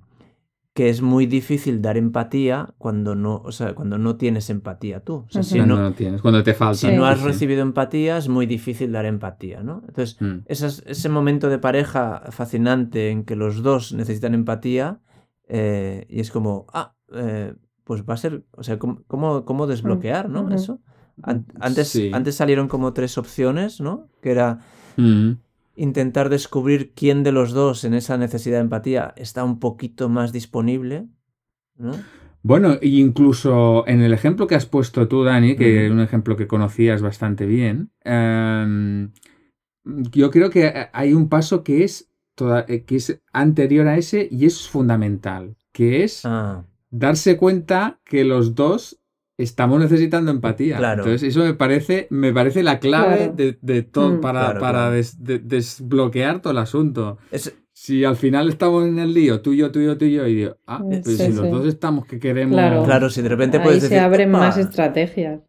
que 0.75 0.89
es 0.89 1.03
muy 1.03 1.27
difícil 1.27 1.83
dar 1.83 1.97
empatía 1.97 2.75
cuando 2.79 3.15
no, 3.15 3.37
o 3.45 3.53
sea, 3.53 3.75
cuando 3.75 3.99
no 3.99 4.17
tienes 4.17 4.51
empatía 4.51 5.01
tú. 5.01 5.15
O 5.15 5.27
sea, 5.29 5.43
si. 5.43 5.57
Cuando 5.57 5.77
no, 5.77 5.83
no 5.83 5.93
tienes, 5.93 6.23
cuando 6.23 6.43
te 6.43 6.55
falta. 6.55 6.75
si 6.75 6.87
Sí. 6.89 6.97
no 6.97 7.07
has 7.07 7.21
recibido 7.23 7.63
empatía, 7.63 8.17
es 8.17 8.29
muy 8.29 8.47
difícil 8.47 8.93
dar 8.93 9.05
empatía, 9.05 9.63
¿no? 9.63 9.83
Entonces, 9.87 10.17
Mm. 10.21 10.39
esas- 10.47 10.83
ese 10.87 11.09
momento 11.09 11.49
de 11.49 11.59
pareja 11.59 12.23
fascinante 12.31 13.11
en 13.11 13.25
que 13.25 13.35
los 13.37 13.63
dos 13.63 13.93
necesitan 13.93 14.33
empatía 14.35 15.01
eh, 15.49 16.07
y 16.09 16.21
es 16.21 16.31
como, 16.31 16.67
ah, 16.73 16.95
eh, 17.13 17.55
pues 17.85 18.05
va 18.05 18.15
a 18.15 18.17
ser, 18.17 18.45
o 18.53 18.63
sea, 18.63 18.79
¿cómo, 18.79 19.03
cómo, 19.09 19.45
cómo 19.45 19.67
desbloquear, 19.67 20.29
¿no? 20.31 20.43
ujú. 20.43 20.55
Eso. 20.55 20.81
An- 21.23 21.47
antes, 21.59 21.89
Sí. 21.89 22.11
antes 22.15 22.37
salieron 22.37 22.69
como 22.69 22.93
tres 22.93 23.19
opciones, 23.19 23.81
¿no? 23.81 24.09
Que 24.23 24.31
era 24.31 24.61
Mm. 25.01 25.39
intentar 25.77 26.29
descubrir 26.29 26.93
quién 26.95 27.23
de 27.23 27.33
los 27.33 27.53
dos 27.53 27.85
en 27.85 27.95
esa 27.95 28.19
necesidad 28.19 28.57
de 28.59 28.63
empatía 28.63 29.15
está 29.17 29.45
un 29.45 29.59
poquito 29.59 30.09
más 30.11 30.33
disponible, 30.33 31.07
¿no? 31.77 31.93
Bueno, 32.43 32.75
e 32.81 32.89
incluso 32.89 33.87
en 33.87 34.01
el 34.03 34.13
ejemplo 34.13 34.47
que 34.47 34.55
has 34.57 34.67
puesto 34.67 35.09
tú, 35.09 35.25
Dani, 35.25 35.57
que 35.57 35.87
es 35.87 35.93
un 35.93 36.01
ejemplo 36.01 36.37
que 36.37 36.47
conocías 36.47 37.01
bastante 37.03 37.47
bien, 37.47 37.91
em, 38.05 39.11
yo 39.85 40.31
creo 40.31 40.51
que 40.51 40.89
hay 40.93 41.13
un 41.15 41.29
paso 41.29 41.63
que 41.65 41.85
es, 41.85 42.11
toda- 42.35 42.65
eh, 42.69 42.85
que 42.85 42.97
es 42.97 43.21
anterior 43.33 43.87
a 43.89 43.97
ese 43.97 44.29
y 44.31 44.47
es 44.47 44.69
fundamental, 44.69 45.57
que 45.73 46.05
es 46.05 46.23
Ah, 46.25 46.65
darse 46.91 47.37
cuenta 47.37 48.01
que 48.05 48.25
los 48.25 48.55
dos 48.55 49.00
estamos 49.43 49.81
necesitando 49.81 50.31
empatía. 50.31 50.77
Claro. 50.79 51.03
Entonces, 51.05 51.29
eso 51.29 51.45
me 51.45 51.55
parece, 51.55 52.07
me 52.11 52.33
parece 52.33 52.63
la 52.63 52.79
clave 52.79 53.17
Claro. 53.17 53.33
de, 53.35 53.59
de 53.61 53.83
todo 53.83 54.15
Mm. 54.17 54.21
para, 54.21 54.41
Claro, 54.41 54.61
para 54.61 54.79
claro. 54.79 54.93
des- 54.95 55.23
de- 55.25 55.39
desbloquear 55.39 56.41
todo 56.43 56.53
el 56.53 56.59
asunto. 56.59 57.19
es, 57.31 57.55
Si 57.73 58.05
al 58.05 58.17
final 58.17 58.51
estamos 58.51 58.87
en 58.87 58.99
el 58.99 59.15
lío, 59.15 59.41
tú 59.41 59.55
y 59.55 59.57
yo, 59.59 59.71
tú 59.71 59.79
y 59.81 59.87
yo, 59.87 59.97
tú 59.97 60.05
y 60.05 60.13
yo, 60.13 60.27
y 60.27 60.35
digo, 60.35 60.57
ah, 60.67 60.83
Sí, 60.91 61.01
pues 61.03 61.17
si 61.17 61.33
los 61.33 61.51
dos 61.51 61.67
estamos 61.67 62.05
que 62.07 62.19
queremos. 62.19 62.55
Claro. 62.57 62.85
claro, 62.85 63.09
si 63.09 63.23
de 63.23 63.29
repente 63.31 63.57
Ahí 63.57 63.65
puedes 63.65 63.81
se 63.83 63.89
decir... 63.89 64.01
abren 64.05 64.31
más 64.31 64.59
estrategias. 64.59 65.41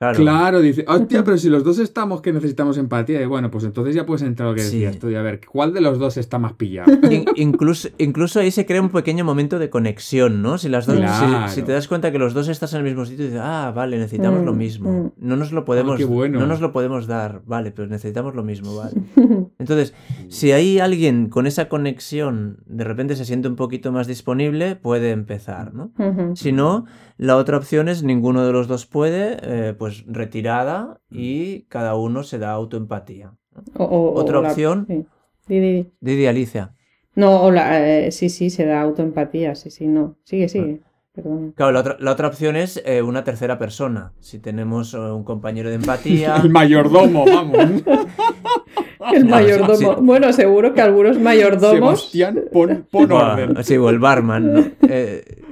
Claro. 0.00 0.16
Claro, 0.16 0.60
dice, 0.60 0.84
hostia, 0.86 1.24
pero 1.24 1.36
si 1.38 1.48
los 1.48 1.64
dos 1.64 1.80
estamos 1.80 2.20
que 2.22 2.32
necesitamos 2.32 2.78
empatía, 2.78 3.20
y 3.20 3.26
bueno, 3.26 3.50
pues 3.50 3.64
entonces 3.64 3.96
ya 3.96 4.06
puedes 4.06 4.22
entrar 4.22 4.46
a 4.46 4.50
lo 4.52 4.54
que 4.54 4.62
Sí. 4.62 4.78
decías 4.78 4.98
tú, 5.00 5.10
y 5.10 5.16
a 5.16 5.22
ver, 5.22 5.40
¿cuál 5.44 5.74
de 5.74 5.80
los 5.80 5.98
dos 5.98 6.16
está 6.16 6.38
más 6.38 6.52
pillado? 6.52 6.92
In- 7.10 7.24
incluso, 7.34 7.88
incluso 7.98 8.38
ahí 8.38 8.52
se 8.52 8.64
crea 8.64 8.80
un 8.80 8.90
pequeño 8.90 9.24
momento 9.24 9.58
de 9.58 9.70
conexión, 9.70 10.40
¿no? 10.40 10.56
Si 10.56 10.68
las 10.68 10.86
dos, 10.86 10.94
si- 10.96 11.02
Claro. 11.02 11.48
si, 11.48 11.62
te 11.62 11.72
das 11.72 11.88
cuenta 11.88 12.12
que 12.12 12.18
los 12.20 12.32
dos 12.32 12.46
estás 12.46 12.72
en 12.74 12.78
el 12.78 12.84
mismo 12.84 13.04
sitio, 13.06 13.24
dices, 13.24 13.40
ah, 13.42 13.72
vale, 13.74 13.98
necesitamos 13.98 14.42
Mm, 14.42 14.44
lo 14.44 14.52
mismo. 14.54 14.90
mm. 14.92 15.12
No 15.18 15.36
nos 15.36 15.50
lo 15.50 15.64
podemos, 15.64 15.96
qué 15.96 16.04
bueno. 16.04 16.38
no 16.38 16.46
nos 16.46 16.60
lo 16.60 16.72
podemos 16.72 17.08
dar, 17.08 17.42
vale, 17.44 17.72
pero 17.72 17.88
necesitamos 17.88 18.36
lo 18.36 18.44
mismo, 18.44 18.76
vale. 18.76 18.92
Entonces, 19.58 19.94
si 20.28 20.52
hay 20.52 20.78
alguien 20.78 21.28
con 21.28 21.48
esa 21.48 21.68
conexión 21.68 22.58
de 22.66 22.84
repente 22.84 23.16
se 23.16 23.24
siente 23.24 23.48
un 23.48 23.56
poquito 23.56 23.90
más 23.90 24.06
disponible, 24.06 24.76
puede 24.76 25.10
empezar, 25.10 25.74
¿no? 25.74 25.90
Si 26.36 26.52
no, 26.52 26.84
la 27.16 27.34
otra 27.36 27.56
opción 27.56 27.88
es 27.88 28.04
ninguno 28.04 28.46
de 28.46 28.52
los 28.52 28.68
dos 28.68 28.86
puede, 28.86 29.38
eh, 29.42 29.74
pues 29.76 29.87
retirada 30.06 31.00
y 31.10 31.62
cada 31.68 31.94
uno 31.96 32.22
se 32.22 32.38
da 32.38 32.50
autoempatía. 32.52 33.32
O- 33.76 33.84
o- 33.84 34.08
o 34.10 34.14
Otra 34.20 34.40
la- 34.40 34.48
opción. 34.50 34.86
sí. 34.88 35.04
Di, 35.48 35.60
di. 35.60 35.86
Didi 36.00 36.26
Alicia. 36.26 36.74
No, 37.14 37.42
o 37.42 37.50
la, 37.50 37.88
eh, 38.06 38.12
sí, 38.12 38.28
sí, 38.28 38.50
se 38.50 38.64
da 38.66 38.80
autoempatía, 38.82 39.54
sí, 39.54 39.70
sí, 39.70 39.86
no. 39.86 40.16
Sigue, 40.24 40.48
sigue. 40.48 40.82
Perdón. 41.12 41.52
Claro, 41.56 41.72
la 41.72 41.80
otra, 41.80 41.96
la 41.98 42.12
otra 42.12 42.28
opción 42.28 42.54
es 42.54 42.80
eh, 42.86 43.02
una 43.02 43.24
tercera 43.24 43.58
persona. 43.58 44.12
Si 44.20 44.38
tenemos 44.38 44.94
eh, 44.94 44.98
un 44.98 45.24
compañero 45.24 45.68
de 45.68 45.74
empatía. 45.76 46.36
El 46.44 46.50
mayordomo, 46.50 47.24
vamos. 47.26 47.56
El 49.12 49.24
mayordomo. 49.24 49.74
sí, 49.74 49.84
sí. 49.84 49.90
Bueno, 50.02 50.32
seguro 50.32 50.74
que 50.74 50.80
algunos 50.82 51.18
mayordomos. 51.18 52.10
Sebastián, 52.10 52.44
pon, 52.52 52.86
pon 52.90 53.10
orden. 53.10 53.64
Sí, 53.64 53.76
o 53.76 53.88
el 53.90 53.98
barman. 53.98 54.52
¿no? 54.52 54.64
Eh, 54.88 55.42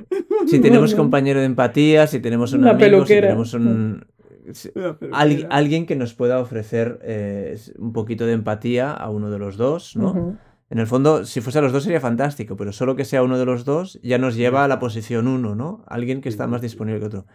si 0.46 0.61
tenemos 0.61 0.90
Bueno. 0.92 1.03
compañero 1.03 1.40
de 1.40 1.46
empatía, 1.46 2.07
si 2.07 2.20
tenemos 2.20 2.53
un 2.53 2.61
Una 2.61 2.70
amigo, 2.70 2.85
si 2.87 2.90
peluquera. 2.92 3.27
tenemos 3.29 3.55
un. 3.55 4.07
al- 5.12 5.46
alguien 5.50 5.87
que 5.87 5.96
nos 5.96 6.14
pueda 6.14 6.38
ofrecer 6.40 6.98
eh, 7.02 7.59
un 7.78 7.92
poquito 7.92 8.26
de 8.26 8.32
empatía 8.32 8.92
a 8.92 9.11
uno 9.11 9.30
de 9.30 9.38
los 9.38 9.56
dos, 9.56 9.96
¿no? 9.96 10.12
En 10.68 10.78
el 10.78 10.87
fondo, 10.88 11.24
si 11.24 11.40
fuese 11.40 11.61
a 11.61 11.62
los 11.62 11.72
dos 11.72 11.85
sería 11.85 12.00
fantástico, 12.00 12.56
pero 12.56 12.72
solo 12.72 12.96
que 12.96 13.04
sea 13.04 13.22
uno 13.22 13.38
de 13.38 13.44
los 13.44 13.64
dos 13.64 14.00
ya 14.02 14.18
nos 14.18 14.35
lleva 14.35 14.64
a 14.64 14.68
la 14.68 14.78
posición 14.80 15.28
uno, 15.28 15.54
¿no? 15.54 15.85
Alguien 15.87 16.20
que 16.20 16.28
está 16.28 16.46
más 16.48 16.61
disponible 16.61 16.98
que 17.00 17.06
otro. 17.06 17.26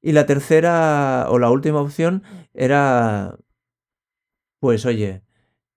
Y 0.00 0.12
la 0.12 0.24
tercera 0.24 1.26
o 1.28 1.38
la 1.38 1.50
última 1.50 1.80
opción 1.82 2.22
era, 2.54 3.36
pues 4.60 4.86
oye, 4.86 5.22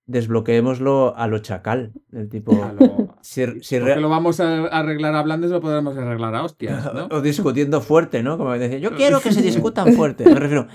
desbloqueémoslo 0.05 1.15
a 1.17 1.27
lo 1.27 1.39
chacal, 1.39 1.93
del 2.09 2.29
tipo... 2.29 2.53
A 2.63 2.73
lo- 2.73 3.12
si- 3.23 3.61
si 3.61 3.79
Porque 3.79 3.95
lo 3.99 4.09
vamos 4.09 4.39
a 4.39 4.65
arreglar 4.65 5.15
hablando, 5.15 5.47
lo 5.47 5.61
podremos 5.61 5.97
arreglar 5.97 6.35
a 6.35 6.43
hostias, 6.43 6.83
¿no? 6.93 7.07
o 7.09 7.21
discutiendo 7.21 7.81
fuerte, 7.81 8.21
¿no? 8.21 8.37
Como 8.37 8.51
decía, 8.53 8.77
yo 8.77 8.95
quiero 8.95 9.19
que 9.21 9.31
se 9.31 9.41
discutan 9.41 9.93
fuerte. 9.93 10.25
Me 10.25 10.35
refiero 10.39 10.67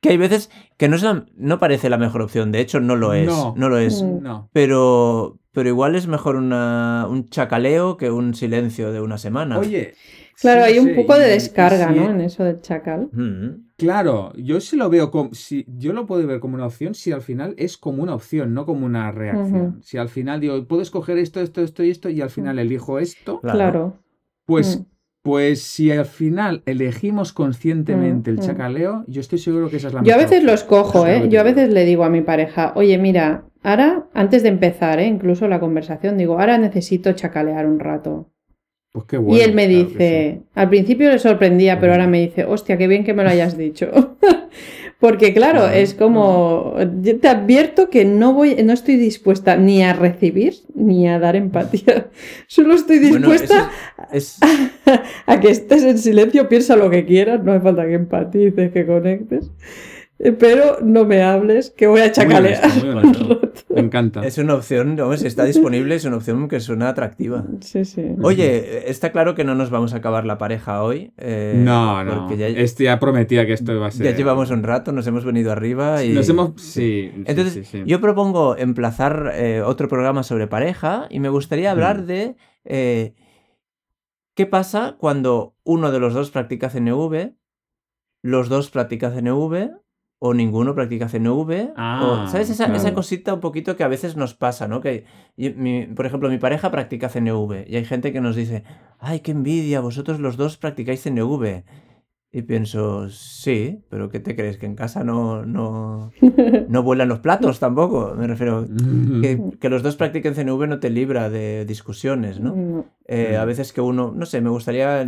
que 0.00 0.10
hay 0.10 0.16
veces 0.16 0.50
que 0.76 0.88
no, 0.88 0.94
es 0.96 1.02
la- 1.02 1.26
no 1.36 1.58
parece 1.58 1.90
la 1.90 1.98
mejor 1.98 2.22
opción, 2.22 2.52
de 2.52 2.60
hecho 2.60 2.78
no 2.78 2.94
lo 2.94 3.14
es, 3.14 3.26
no, 3.26 3.54
No. 3.56 3.68
lo 3.68 3.78
es, 3.78 4.02
Mm. 4.02 4.22
No. 4.22 4.48
pero, 4.52 5.38
pero 5.52 5.68
igual 5.68 5.96
es 5.96 6.06
mejor 6.06 6.36
una, 6.36 7.06
un 7.10 7.28
chacaleo 7.28 7.96
que 7.96 8.10
un 8.12 8.34
silencio 8.34 8.92
de 8.92 9.00
una 9.00 9.18
semana. 9.18 9.58
Oye. 9.58 9.94
Claro, 10.40 10.64
sí, 10.66 10.72
hay 10.72 10.78
un 10.78 10.86
sí, 10.90 10.94
poco 10.94 11.18
de 11.18 11.26
descarga, 11.26 11.88
si- 11.92 11.98
¿no? 11.98 12.10
En 12.10 12.20
eso 12.20 12.44
del 12.44 12.60
chacal. 12.60 13.08
Mm. 13.12 13.67
Claro, 13.78 14.32
yo 14.36 14.60
sí 14.60 14.76
lo 14.76 14.90
veo 14.90 15.12
como, 15.12 15.32
si, 15.34 15.64
yo 15.68 15.92
lo 15.92 16.04
puedo 16.04 16.26
ver 16.26 16.40
como 16.40 16.56
una 16.56 16.66
opción 16.66 16.94
si 16.94 17.12
al 17.12 17.22
final 17.22 17.54
es 17.58 17.78
como 17.78 18.02
una 18.02 18.12
opción, 18.12 18.52
no 18.52 18.66
como 18.66 18.84
una 18.84 19.12
reacción. 19.12 19.78
Si 19.82 19.96
al 19.98 20.08
final 20.08 20.40
digo, 20.40 20.64
puedo 20.66 20.82
escoger 20.82 21.16
esto, 21.16 21.40
esto, 21.40 21.62
esto 21.62 21.84
y 21.84 21.90
esto, 21.90 22.08
y 22.10 22.20
al 22.20 22.30
final 22.30 22.58
elijo 22.58 22.98
esto, 22.98 23.40
Claro. 23.40 23.96
Pues, 24.46 24.80
Mm. 24.80 24.84
pues 25.22 25.62
si 25.62 25.92
al 25.92 26.06
final 26.06 26.62
elegimos 26.66 27.32
conscientemente 27.32 28.32
Mm, 28.32 28.34
el 28.34 28.40
mm. 28.40 28.42
chacaleo, 28.46 29.04
yo 29.06 29.20
estoy 29.20 29.38
seguro 29.38 29.70
que 29.70 29.76
esa 29.76 29.88
es 29.88 29.94
la 29.94 30.02
Yo 30.02 30.14
a 30.14 30.18
veces 30.18 30.42
lo 30.42 30.54
lo 30.54 31.06
¿eh? 31.06 31.28
Yo 31.28 31.40
a 31.40 31.44
veces 31.44 31.72
le 31.72 31.84
digo 31.84 32.02
a 32.02 32.10
mi 32.10 32.22
pareja, 32.22 32.72
oye, 32.74 32.98
mira, 32.98 33.44
ahora, 33.62 34.08
antes 34.12 34.42
de 34.42 34.48
empezar, 34.48 34.98
¿eh? 34.98 35.06
Incluso 35.06 35.46
la 35.46 35.60
conversación, 35.60 36.18
digo, 36.18 36.40
ahora 36.40 36.58
necesito 36.58 37.12
chacalear 37.12 37.66
un 37.66 37.78
rato. 37.78 38.30
Pues 38.98 39.06
qué 39.08 39.16
y 39.16 39.20
bueno, 39.20 39.44
él 39.44 39.54
me 39.54 39.66
claro 39.68 39.84
dice, 39.88 40.40
al 40.54 40.68
principio 40.68 41.10
le 41.10 41.18
sorprendía, 41.18 41.78
pero 41.80 41.92
ahora 41.92 42.06
me 42.06 42.20
dice, 42.20 42.44
hostia, 42.44 42.76
qué 42.78 42.86
bien 42.88 43.04
que 43.04 43.14
me 43.14 43.22
lo 43.24 43.30
hayas 43.30 43.56
dicho. 43.56 44.16
Porque 45.00 45.32
claro, 45.32 45.60
Claro, 45.60 45.74
es 45.74 45.94
como, 45.94 46.74
yo 47.02 47.20
te 47.20 47.28
advierto 47.28 47.88
que 47.88 48.04
no 48.04 48.32
voy, 48.34 48.56
no 48.64 48.72
estoy 48.72 48.96
dispuesta 48.96 49.56
ni 49.56 49.84
a 49.84 49.92
recibir 49.92 50.54
ni 50.74 51.06
a 51.06 51.20
dar 51.20 51.36
empatía. 51.36 52.08
Solo 52.48 52.74
estoy 52.74 52.98
Bueno, 52.98 53.28
dispuesta 53.30 53.70
eso 54.10 54.40
es- 54.42 54.50
a 55.26 55.38
que 55.38 55.50
estés 55.50 55.84
en 55.84 55.98
silencio, 55.98 56.48
piensa 56.48 56.74
lo 56.74 56.90
que 56.90 57.04
quieras, 57.04 57.44
no 57.44 57.52
hace 57.52 57.62
falta 57.62 57.86
que 57.86 57.94
empatices, 57.94 58.72
que 58.72 58.86
conectes. 58.86 59.52
Pero 60.18 60.78
no 60.82 61.04
me 61.04 61.22
hables, 61.22 61.70
que 61.70 61.86
voy 61.86 62.00
a 62.00 62.10
chacalear. 62.10 62.64
honesto, 62.64 62.80
muy 62.86 62.88
un 62.90 62.98
honesto. 62.98 63.28
rato. 63.28 63.64
Me 63.74 63.80
encanta. 63.80 64.26
es 64.26 64.36
una 64.38 64.54
opción, 64.54 64.96
¿no? 64.96 65.16
si 65.16 65.26
está 65.28 65.44
disponible, 65.44 65.94
es 65.94 66.04
una 66.04 66.16
opción 66.16 66.48
que 66.48 66.58
suena 66.58 66.88
atractiva. 66.88 67.44
Sí, 67.60 67.84
sí. 67.84 68.04
Oye, 68.22 68.90
está 68.90 69.12
claro 69.12 69.36
que 69.36 69.44
no 69.44 69.54
nos 69.54 69.70
vamos 69.70 69.94
a 69.94 69.98
acabar 69.98 70.26
la 70.26 70.36
pareja 70.36 70.82
hoy. 70.82 71.12
eh, 71.18 71.54
no, 71.56 72.02
no. 72.02 72.20
Porque 72.26 72.36
ya, 72.36 72.48
Este 72.48 72.84
ya 72.84 72.98
prometía 72.98 73.46
que 73.46 73.52
esto 73.52 73.72
iba 73.72 73.86
a 73.86 73.90
ser. 73.92 74.06
ya 74.06 74.16
llevamos 74.16 74.50
un 74.50 74.64
rato, 74.64 74.90
nos 74.90 75.06
hemos 75.06 75.24
venido 75.24 75.52
arriba 75.52 76.02
y... 76.02 76.12
Nos 76.14 76.28
hemos. 76.28 76.60
Sí. 76.60 77.10
sí, 77.14 77.22
Entonces, 77.26 77.52
sí, 77.52 77.64
sí. 77.64 77.82
yo 77.86 78.00
propongo 78.00 78.56
emplazar 78.56 79.30
eh, 79.34 79.62
otro 79.62 79.86
programa 79.86 80.24
sobre 80.24 80.48
pareja 80.48 81.06
y 81.10 81.20
me 81.20 81.28
gustaría 81.28 81.70
hablar 81.70 82.02
Mm. 82.02 82.06
de 82.06 82.36
eh, 82.64 83.14
qué 84.34 84.46
pasa 84.46 84.96
cuando 84.98 85.54
uno 85.62 85.92
de 85.92 86.00
los 86.00 86.12
dos 86.14 86.30
practica 86.32 86.68
CNV, 86.70 87.34
los 88.22 88.48
dos 88.48 88.70
practican 88.70 89.14
CNV 89.14 89.70
o 90.20 90.34
ninguno 90.34 90.74
practica 90.74 91.08
CNV. 91.08 91.72
Ah, 91.76 92.00
o, 92.24 92.26
¿Sabes? 92.28 92.50
Esa, 92.50 92.66
esa 92.76 92.94
cosita 92.94 93.34
un 93.34 93.40
poquito 93.40 93.76
que 93.76 93.84
a 93.84 93.88
veces 93.88 94.16
nos 94.16 94.34
pasa, 94.34 94.66
¿no? 94.66 94.80
Que, 94.80 95.04
mi- 95.36 95.86
por 95.86 96.06
ejemplo, 96.06 96.28
mi 96.28 96.38
pareja 96.38 96.70
practica 96.70 97.08
CNV 97.08 97.66
y 97.68 97.76
hay 97.76 97.84
gente 97.84 98.12
que 98.12 98.20
nos 98.20 98.34
dice, 98.34 98.64
ay, 98.98 99.20
qué 99.20 99.30
envidia, 99.30 99.80
vosotros 99.80 100.18
los 100.20 100.36
dos 100.36 100.56
practicáis 100.56 101.02
CNV. 101.02 101.62
Y 102.38 102.42
pienso, 102.42 103.08
sí, 103.10 103.80
pero 103.90 104.10
¿qué 104.10 104.20
te 104.20 104.36
crees? 104.36 104.58
¿Que 104.58 104.66
en 104.66 104.76
casa 104.76 105.02
no, 105.02 105.44
no, 105.44 106.12
no 106.68 106.82
vuelan 106.84 107.08
los 107.08 107.18
platos 107.18 107.58
tampoco? 107.58 108.14
Me 108.16 108.28
refiero, 108.28 108.64
que, 109.20 109.40
que 109.58 109.68
los 109.68 109.82
dos 109.82 109.96
practiquen 109.96 110.34
CNV 110.34 110.68
no 110.68 110.78
te 110.78 110.88
libra 110.88 111.30
de 111.30 111.64
discusiones, 111.64 112.38
¿no? 112.38 112.54
No. 112.54 112.84
Eh, 113.08 113.36
a 113.36 113.44
veces 113.44 113.72
que 113.72 113.80
uno, 113.80 114.12
no 114.14 114.24
sé, 114.24 114.40
me 114.40 114.50
gustaría 114.50 115.04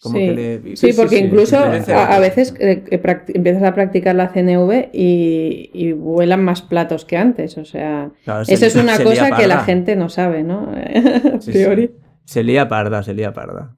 como 0.00 0.16
Sí. 0.16 0.24
que 0.26 0.32
le... 0.62 0.76
Sí, 0.76 0.92
porque 0.96 1.16
sí, 1.18 1.24
incluso 1.24 1.58
a, 1.58 1.66
a 2.14 2.18
veces 2.18 2.54
eh, 2.60 2.82
empiezas 3.34 3.62
a 3.64 3.74
practicar 3.74 4.14
la 4.14 4.28
CNV 4.32 4.88
y, 4.94 5.70
y 5.74 5.92
vuelan 5.92 6.42
más 6.44 6.62
platos 6.62 7.04
que 7.04 7.18
antes. 7.18 7.58
O 7.58 7.66
sea, 7.66 8.10
Claro, 8.24 8.46
se- 8.46 8.54
eso 8.54 8.64
es 8.64 8.74
una 8.76 8.98
cosa 9.02 9.32
que 9.32 9.46
la 9.46 9.64
gente 9.64 9.96
no 9.96 10.08
sabe, 10.08 10.44
¿no? 10.44 10.70
a 10.72 11.40
Sí, 11.42 11.52
sí. 11.52 11.58
priori. 11.58 11.90
Se 12.24 12.42
lía 12.42 12.68
parda, 12.68 13.02
se 13.02 13.12
lía 13.12 13.34
parda. 13.34 13.74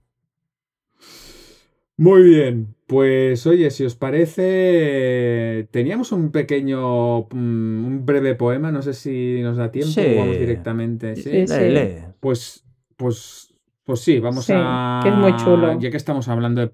Muy 2.00 2.22
bien, 2.22 2.74
pues 2.86 3.46
oye, 3.46 3.70
si 3.70 3.84
os 3.84 3.94
parece, 3.94 5.68
teníamos 5.70 6.12
un 6.12 6.30
pequeño, 6.32 7.24
mm, 7.24 7.84
un 7.86 8.06
breve 8.06 8.34
poema, 8.36 8.72
no 8.72 8.80
sé 8.80 8.94
si 8.94 9.42
nos 9.42 9.58
da 9.58 9.70
tiempo 9.70 9.92
Sí. 10.00 10.14
vamos 10.16 10.38
directamente, 10.38 11.14
¿sí? 11.14 11.22
Sí, 11.30 11.46
sí. 11.46 11.54
Lee, 11.60 11.74
lee. 11.74 11.96
Pues, 12.20 12.64
pues, 12.96 13.52
pues 13.84 14.00
sí, 14.00 14.18
vamos 14.18 14.46
Sí, 14.46 14.54
a... 14.56 15.00
que 15.02 15.10
es 15.10 15.14
muy 15.14 15.36
chulo. 15.36 15.78
Ya 15.78 15.90
que 15.90 15.98
estamos 15.98 16.26
hablando 16.28 16.62
de... 16.62 16.72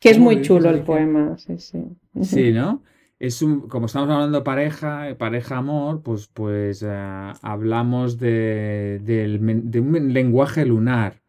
Que 0.00 0.10
es 0.10 0.18
¿Cómo 0.18 0.26
muy 0.30 0.42
chulo 0.42 0.68
el 0.68 0.82
poema, 0.82 1.38
sí, 1.38 1.56
sí. 1.56 1.82
Sí, 2.20 2.52
¿no? 2.52 2.82
Es 3.18 3.40
un, 3.40 3.68
como 3.68 3.86
estamos 3.86 4.10
hablando 4.10 4.36
de 4.38 4.44
pareja, 4.44 5.08
eh, 5.08 5.14
pareja 5.14 5.56
amor, 5.56 6.02
pues, 6.02 6.26
pues 6.28 6.82
eh, 6.82 7.32
hablamos 7.40 8.18
de, 8.18 9.00
del 9.02 9.40
men- 9.40 9.70
de 9.70 9.80
un 9.80 10.12
lenguaje 10.12 10.66
lunar. 10.66 11.21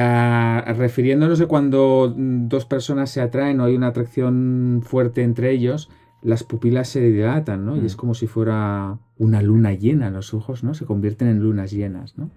Ah, 0.00 0.74
refiriéndonos 0.76 1.40
a 1.40 1.46
cuando 1.46 2.14
mm, 2.16 2.46
dos 2.46 2.66
personas 2.66 3.10
se 3.10 3.20
atraen 3.20 3.58
o 3.60 3.64
hay 3.64 3.74
una 3.74 3.88
atracción 3.88 4.80
fuerte 4.84 5.22
entre 5.24 5.50
ellos, 5.50 5.90
las 6.22 6.44
pupilas 6.44 6.88
se 6.88 7.00
dilatan, 7.00 7.64
¿no? 7.64 7.76
Y 7.76 7.84
es 7.84 7.94
Mm. 7.94 7.98
como 7.98 8.14
si 8.14 8.28
fuera 8.28 8.98
una 9.16 9.42
luna 9.42 9.72
llena, 9.72 10.10
los 10.10 10.34
ojos, 10.34 10.62
¿no? 10.62 10.74
Se 10.74 10.84
convierten 10.84 11.26
en 11.26 11.40
lunas 11.40 11.72
llenas, 11.72 12.16
¿no? 12.16 12.30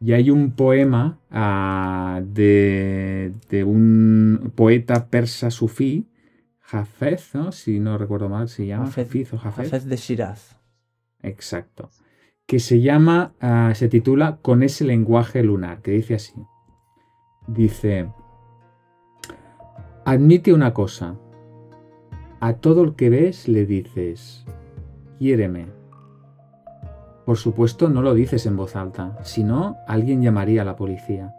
Y 0.00 0.12
hay 0.12 0.30
un 0.30 0.52
poema 0.52 1.18
ah, 1.30 2.20
de, 2.24 3.32
de 3.48 3.62
un 3.64 4.52
poeta 4.56 5.06
persa 5.08 5.50
sufí, 5.52 6.08
Hafez, 6.70 7.34
¿no? 7.34 7.52
Si 7.52 7.78
no 7.78 7.96
recuerdo 7.96 8.28
mal, 8.28 8.48
se 8.48 8.66
llama 8.66 8.86
Hafiz 8.86 9.32
o 9.32 9.38
de 9.88 9.96
Shiraz. 9.96 10.56
Exacto. 11.22 11.90
Que 12.46 12.58
se 12.58 12.80
llama, 12.80 13.34
ah, 13.40 13.72
se 13.74 13.88
titula 13.88 14.38
Con 14.42 14.62
ese 14.62 14.84
lenguaje 14.84 15.42
lunar, 15.44 15.80
que 15.82 15.92
dice 15.92 16.14
así. 16.14 16.34
Dice, 17.48 18.12
admite 20.04 20.52
una 20.52 20.74
cosa. 20.74 21.16
A 22.40 22.52
todo 22.52 22.84
el 22.84 22.94
que 22.94 23.08
ves 23.08 23.48
le 23.48 23.64
dices, 23.64 24.44
quiéreme. 25.18 25.66
Por 27.24 27.38
supuesto 27.38 27.88
no 27.88 28.02
lo 28.02 28.12
dices 28.12 28.44
en 28.44 28.56
voz 28.56 28.76
alta, 28.76 29.18
si 29.24 29.44
no, 29.44 29.76
alguien 29.86 30.20
llamaría 30.20 30.60
a 30.60 30.66
la 30.66 30.76
policía. 30.76 31.34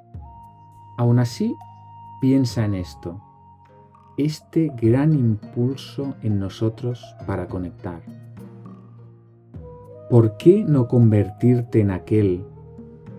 Aún 0.98 1.19
así, 1.19 1.56
piensa 2.19 2.65
en 2.65 2.74
esto. 2.74 3.22
Este 4.17 4.72
gran 4.82 5.13
impulso 5.13 6.15
en 6.24 6.39
nosotros 6.39 7.15
para 7.28 7.48
conectar. 7.48 8.02
¿Por 10.10 10.38
qué 10.38 10.65
no 10.67 10.88
convertirte 10.88 11.82
en 11.82 11.91
aquel 11.91 12.43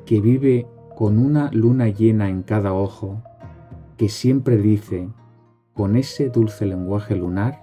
que 0.06 0.20
vive 0.20 0.66
con 1.00 1.18
una 1.18 1.50
luna 1.54 1.88
llena 1.88 2.28
en 2.28 2.42
cada 2.42 2.74
ojo, 2.74 3.22
que 3.96 4.10
siempre 4.10 4.58
dice, 4.58 5.08
con 5.72 5.96
ese 5.96 6.28
dulce 6.28 6.66
lenguaje 6.66 7.16
lunar, 7.16 7.58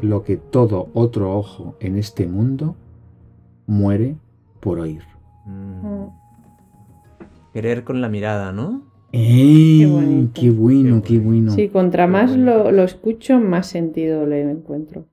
lo 0.00 0.22
que 0.22 0.36
todo 0.36 0.90
otro 0.94 1.36
ojo 1.36 1.74
en 1.80 1.96
este 1.96 2.28
mundo 2.28 2.76
muere 3.66 4.18
por 4.60 4.78
oír? 4.78 5.02
Mm. 5.46 6.10
Querer 7.52 7.82
con 7.82 8.00
la 8.00 8.08
mirada, 8.08 8.52
¿no? 8.52 8.82
¡Ey! 9.10 9.80
Qué 9.80 9.86
bonito. 9.86 10.40
¡Qué 10.40 10.50
bueno, 10.50 11.02
Qué 11.02 11.14
qué 11.14 11.18
bueno! 11.18 11.50
Sí, 11.50 11.68
contra 11.70 12.06
Qué 12.06 12.12
más 12.12 12.30
bueno. 12.30 12.44
lo, 12.44 12.70
lo 12.70 12.84
escucho, 12.84 13.40
más 13.40 13.66
sentido 13.66 14.26
le 14.26 14.48
encuentro. 14.48 15.08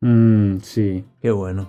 Mm, 0.00 0.58
sí. 0.58 1.04
Qué 1.20 1.32
bueno. 1.32 1.66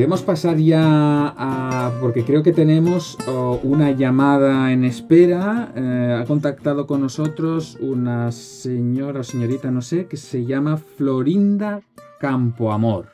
Podemos 0.00 0.22
pasar 0.22 0.56
ya 0.56 1.34
a. 1.36 1.92
Porque 2.00 2.24
creo 2.24 2.42
que 2.42 2.54
tenemos 2.54 3.18
oh, 3.28 3.60
una 3.62 3.90
llamada 3.90 4.72
en 4.72 4.84
espera. 4.86 5.74
Eh, 5.76 6.18
ha 6.18 6.24
contactado 6.24 6.86
con 6.86 7.02
nosotros 7.02 7.76
una 7.82 8.32
señora 8.32 9.20
o 9.20 9.22
señorita, 9.22 9.70
no 9.70 9.82
sé, 9.82 10.06
que 10.06 10.16
se 10.16 10.46
llama 10.46 10.78
Florinda 10.78 11.82
Campoamor. 12.18 13.10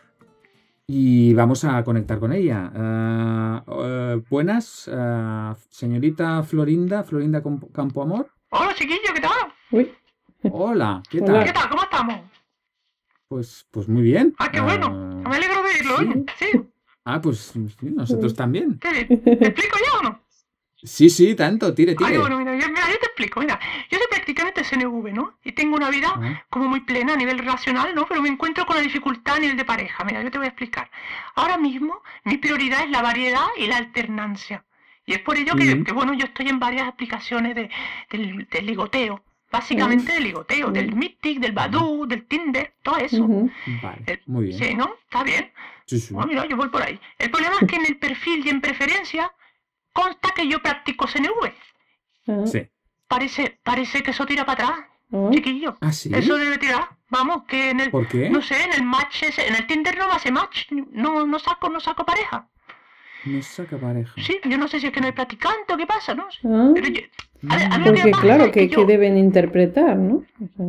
Y 0.86 1.34
vamos 1.34 1.64
a 1.64 1.82
conectar 1.82 2.20
con 2.20 2.32
ella. 2.32 2.70
Ah, 2.72 3.64
eh, 3.66 4.22
buenas, 4.30 4.88
señorita 5.68 6.44
Florinda, 6.44 7.02
Florinda 7.02 7.42
Campo- 7.42 7.68
Campoamor. 7.72 8.30
Hola, 8.50 8.72
chiquillo, 8.76 9.12
¿qué 9.12 9.20
tal? 9.20 9.32
Uy, 9.72 9.90
Hola, 10.52 11.02
¿qué 11.10 11.20
Hola. 11.20 11.42
¿Qué 11.42 11.52
tal? 11.52 11.62
tal? 11.62 11.68
¿Cómo 11.68 11.82
estamos? 11.82 12.20
Pues, 13.26 13.66
pues 13.72 13.88
muy 13.88 14.02
bien. 14.02 14.36
Ah, 14.38 14.52
qué 14.52 14.60
bueno. 14.60 14.88
Me 15.28 15.34
alegro 15.34 15.64
de 15.64 15.68
oírlo, 15.70 15.96
sí. 15.98 16.04
oye. 16.04 16.24
Sí, 16.38 16.62
Ah, 17.08 17.20
pues 17.22 17.38
sí, 17.38 17.60
nosotros 17.82 18.34
también. 18.34 18.78
¿qué? 18.80 19.04
¿Te 19.04 19.46
explico 19.46 19.78
ya 19.78 19.98
o 20.00 20.02
no? 20.02 20.20
Sí, 20.82 21.08
sí, 21.08 21.34
tanto, 21.36 21.72
tire, 21.72 21.94
tire. 21.94 22.10
Ay, 22.10 22.18
bueno, 22.18 22.36
mira, 22.38 22.52
yo, 22.56 22.68
mira, 22.68 22.86
yo 22.90 22.98
te 22.98 23.06
explico, 23.06 23.40
mira, 23.40 23.58
yo 23.90 23.96
soy 23.96 24.06
practicante 24.10 24.62
CNV, 24.62 25.12
¿no? 25.12 25.38
Y 25.44 25.52
tengo 25.52 25.76
una 25.76 25.88
vida 25.88 26.08
Ah, 26.14 26.44
como 26.50 26.68
muy 26.68 26.80
plena 26.80 27.14
a 27.14 27.16
nivel 27.16 27.38
relacional, 27.38 27.94
¿no? 27.94 28.06
Pero 28.06 28.20
me 28.22 28.28
encuentro 28.28 28.66
con 28.66 28.76
la 28.76 28.82
dificultad 28.82 29.36
a 29.36 29.38
nivel 29.38 29.56
de 29.56 29.64
pareja. 29.64 30.04
Mira, 30.04 30.22
yo 30.22 30.30
te 30.30 30.38
voy 30.38 30.46
a 30.46 30.50
explicar. 30.50 30.90
Ahora 31.36 31.56
mismo, 31.56 32.02
mi 32.24 32.36
prioridad 32.38 32.82
es 32.84 32.90
la 32.90 33.02
variedad 33.02 33.46
y 33.56 33.66
la 33.68 33.76
alternancia. 33.78 34.64
Y 35.06 35.12
es 35.12 35.20
por 35.20 35.36
ello 35.36 35.54
que, 35.54 35.92
bueno, 35.92 36.12
yo 36.12 36.26
estoy 36.26 36.48
en 36.48 36.58
varias 36.58 36.88
aplicaciones 36.88 37.54
de, 37.54 37.70
del, 38.10 38.48
del 38.50 38.66
ligoteo. 38.66 39.22
Básicamente 39.50 40.12
del 40.12 40.24
ligoteo, 40.24 40.72
del 40.72 40.94
Mythic, 40.94 41.38
del 41.38 41.52
Badoo, 41.52 42.04
del 42.06 42.26
Tinder, 42.26 42.74
todo 42.82 42.98
eso. 42.98 43.26
Vale, 43.80 44.22
muy 44.26 44.46
bien. 44.46 44.58
Sí, 44.58 44.74
¿no? 44.74 44.96
Está 45.04 45.22
bien. 45.22 45.52
Sí, 45.86 46.00
sí. 46.00 46.12
Bueno, 46.14 46.28
mira, 46.28 46.46
yo 46.46 46.56
voy 46.56 46.68
por 46.68 46.82
ahí. 46.82 46.98
El 47.18 47.30
problema 47.30 47.56
es 47.60 47.66
que 47.68 47.76
en 47.76 47.86
el 47.86 47.96
perfil 47.98 48.44
y 48.44 48.48
en 48.50 48.60
preferencia 48.60 49.30
consta 49.92 50.32
que 50.34 50.46
yo 50.48 50.60
practico 50.60 51.06
CNV. 51.06 51.52
Ah, 52.28 52.46
Sí. 52.46 52.68
Parece, 53.08 53.60
parece 53.62 54.02
que 54.02 54.10
eso 54.10 54.26
tira 54.26 54.44
para 54.44 54.64
atrás, 54.64 54.80
ah. 55.12 55.30
chiquillo. 55.32 55.76
¿Ah, 55.80 55.92
sí? 55.92 56.10
Eso 56.12 56.36
debe 56.36 56.58
tirar. 56.58 56.88
Vamos, 57.08 57.44
que 57.46 57.70
en 57.70 57.78
el, 57.78 57.90
¿Por 57.92 58.08
qué? 58.08 58.28
no 58.28 58.42
sé, 58.42 58.64
en 58.64 58.72
el 58.72 58.82
match 58.82 59.22
ese- 59.22 59.46
en 59.46 59.54
el 59.54 59.64
Tinder 59.68 59.96
no 59.96 60.08
me 60.08 60.14
hace 60.14 60.32
match, 60.32 60.66
no, 60.72 61.24
no 61.24 61.38
saco, 61.38 61.68
no 61.68 61.78
saco 61.78 62.04
pareja. 62.04 62.48
No 63.26 63.40
saca 63.42 63.78
pareja. 63.78 64.12
Sí, 64.20 64.40
yo 64.44 64.58
no 64.58 64.66
sé 64.66 64.80
si 64.80 64.86
es 64.88 64.92
que 64.92 65.00
no 65.00 65.06
hay 65.06 65.12
practicante 65.12 65.72
o 65.72 65.76
qué 65.76 65.86
pasa, 65.86 66.14
¿no? 66.16 66.26
Ah, 66.44 66.70
Pero 66.74 66.88
yo- 66.88 67.02
a 67.48 67.54
a 67.76 67.82
que 67.84 67.90
Porque 67.92 68.10
pasa 68.10 68.22
claro, 68.22 68.44
es 68.46 68.52
que 68.52 68.68
que, 68.68 68.74
que 68.74 68.84
deben 68.86 69.16
interpretar, 69.16 69.96
¿no? 69.96 70.16
O 70.16 70.48
sea, 70.56 70.66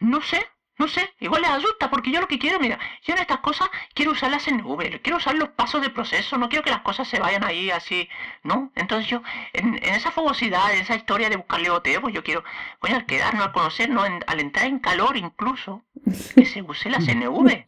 No 0.00 0.20
sé, 0.20 0.44
no 0.82 0.88
sé, 0.88 1.14
igual 1.20 1.42
les 1.42 1.50
asusta, 1.52 1.88
porque 1.90 2.10
yo 2.10 2.20
lo 2.20 2.26
que 2.26 2.40
quiero, 2.40 2.58
mira, 2.58 2.76
yo 3.04 3.14
en 3.14 3.20
estas 3.20 3.38
cosas 3.38 3.68
quiero 3.94 4.10
usar 4.10 4.32
las 4.32 4.48
NV, 4.48 5.00
quiero 5.00 5.18
usar 5.18 5.36
los 5.36 5.50
pasos 5.50 5.80
del 5.80 5.92
proceso, 5.92 6.36
no 6.38 6.48
quiero 6.48 6.64
que 6.64 6.70
las 6.70 6.80
cosas 6.80 7.06
se 7.06 7.20
vayan 7.20 7.44
ahí 7.44 7.70
así, 7.70 8.08
¿no? 8.42 8.72
Entonces 8.74 9.08
yo, 9.08 9.22
en, 9.52 9.76
en 9.76 9.94
esa 9.94 10.10
fogosidad, 10.10 10.74
en 10.74 10.80
esa 10.80 10.96
historia 10.96 11.30
de 11.30 11.36
buscar 11.36 11.60
ligoteo, 11.60 12.00
pues 12.00 12.12
yo 12.12 12.24
quiero, 12.24 12.42
bueno, 12.80 12.96
al 12.96 13.06
quedarnos, 13.06 13.46
al 13.46 13.52
conocernos, 13.52 14.06
en- 14.08 14.24
al 14.26 14.40
entrar 14.40 14.66
en 14.66 14.80
calor 14.80 15.16
incluso, 15.16 15.82
que 16.34 16.44
se 16.46 16.62
use 16.62 16.90
las 16.90 17.06
NV, 17.06 17.64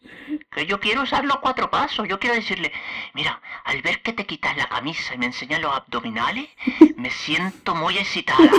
que 0.50 0.66
yo 0.66 0.80
quiero 0.80 1.02
usar 1.02 1.24
los 1.24 1.36
cuatro 1.38 1.70
pasos, 1.70 2.08
yo 2.08 2.18
quiero 2.18 2.34
decirle, 2.34 2.72
mira, 3.12 3.40
al 3.64 3.80
ver 3.82 4.02
que 4.02 4.12
te 4.12 4.26
quitas 4.26 4.56
la 4.56 4.68
camisa 4.68 5.14
y 5.14 5.18
me 5.18 5.26
enseñas 5.26 5.60
los 5.60 5.72
abdominales, 5.72 6.48
me 6.96 7.10
siento 7.10 7.76
muy 7.76 7.96
excitada. 7.96 8.50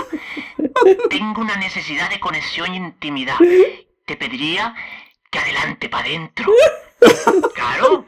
Tengo 1.09 1.41
una 1.41 1.55
necesidad 1.57 2.09
de 2.09 2.19
conexión 2.19 2.73
y 2.73 2.77
intimidad. 2.77 3.35
Te 4.05 4.15
pediría 4.17 4.73
que 5.31 5.39
adelante 5.39 5.89
para 5.89 6.05
adentro. 6.07 6.51
Claro, 7.53 8.05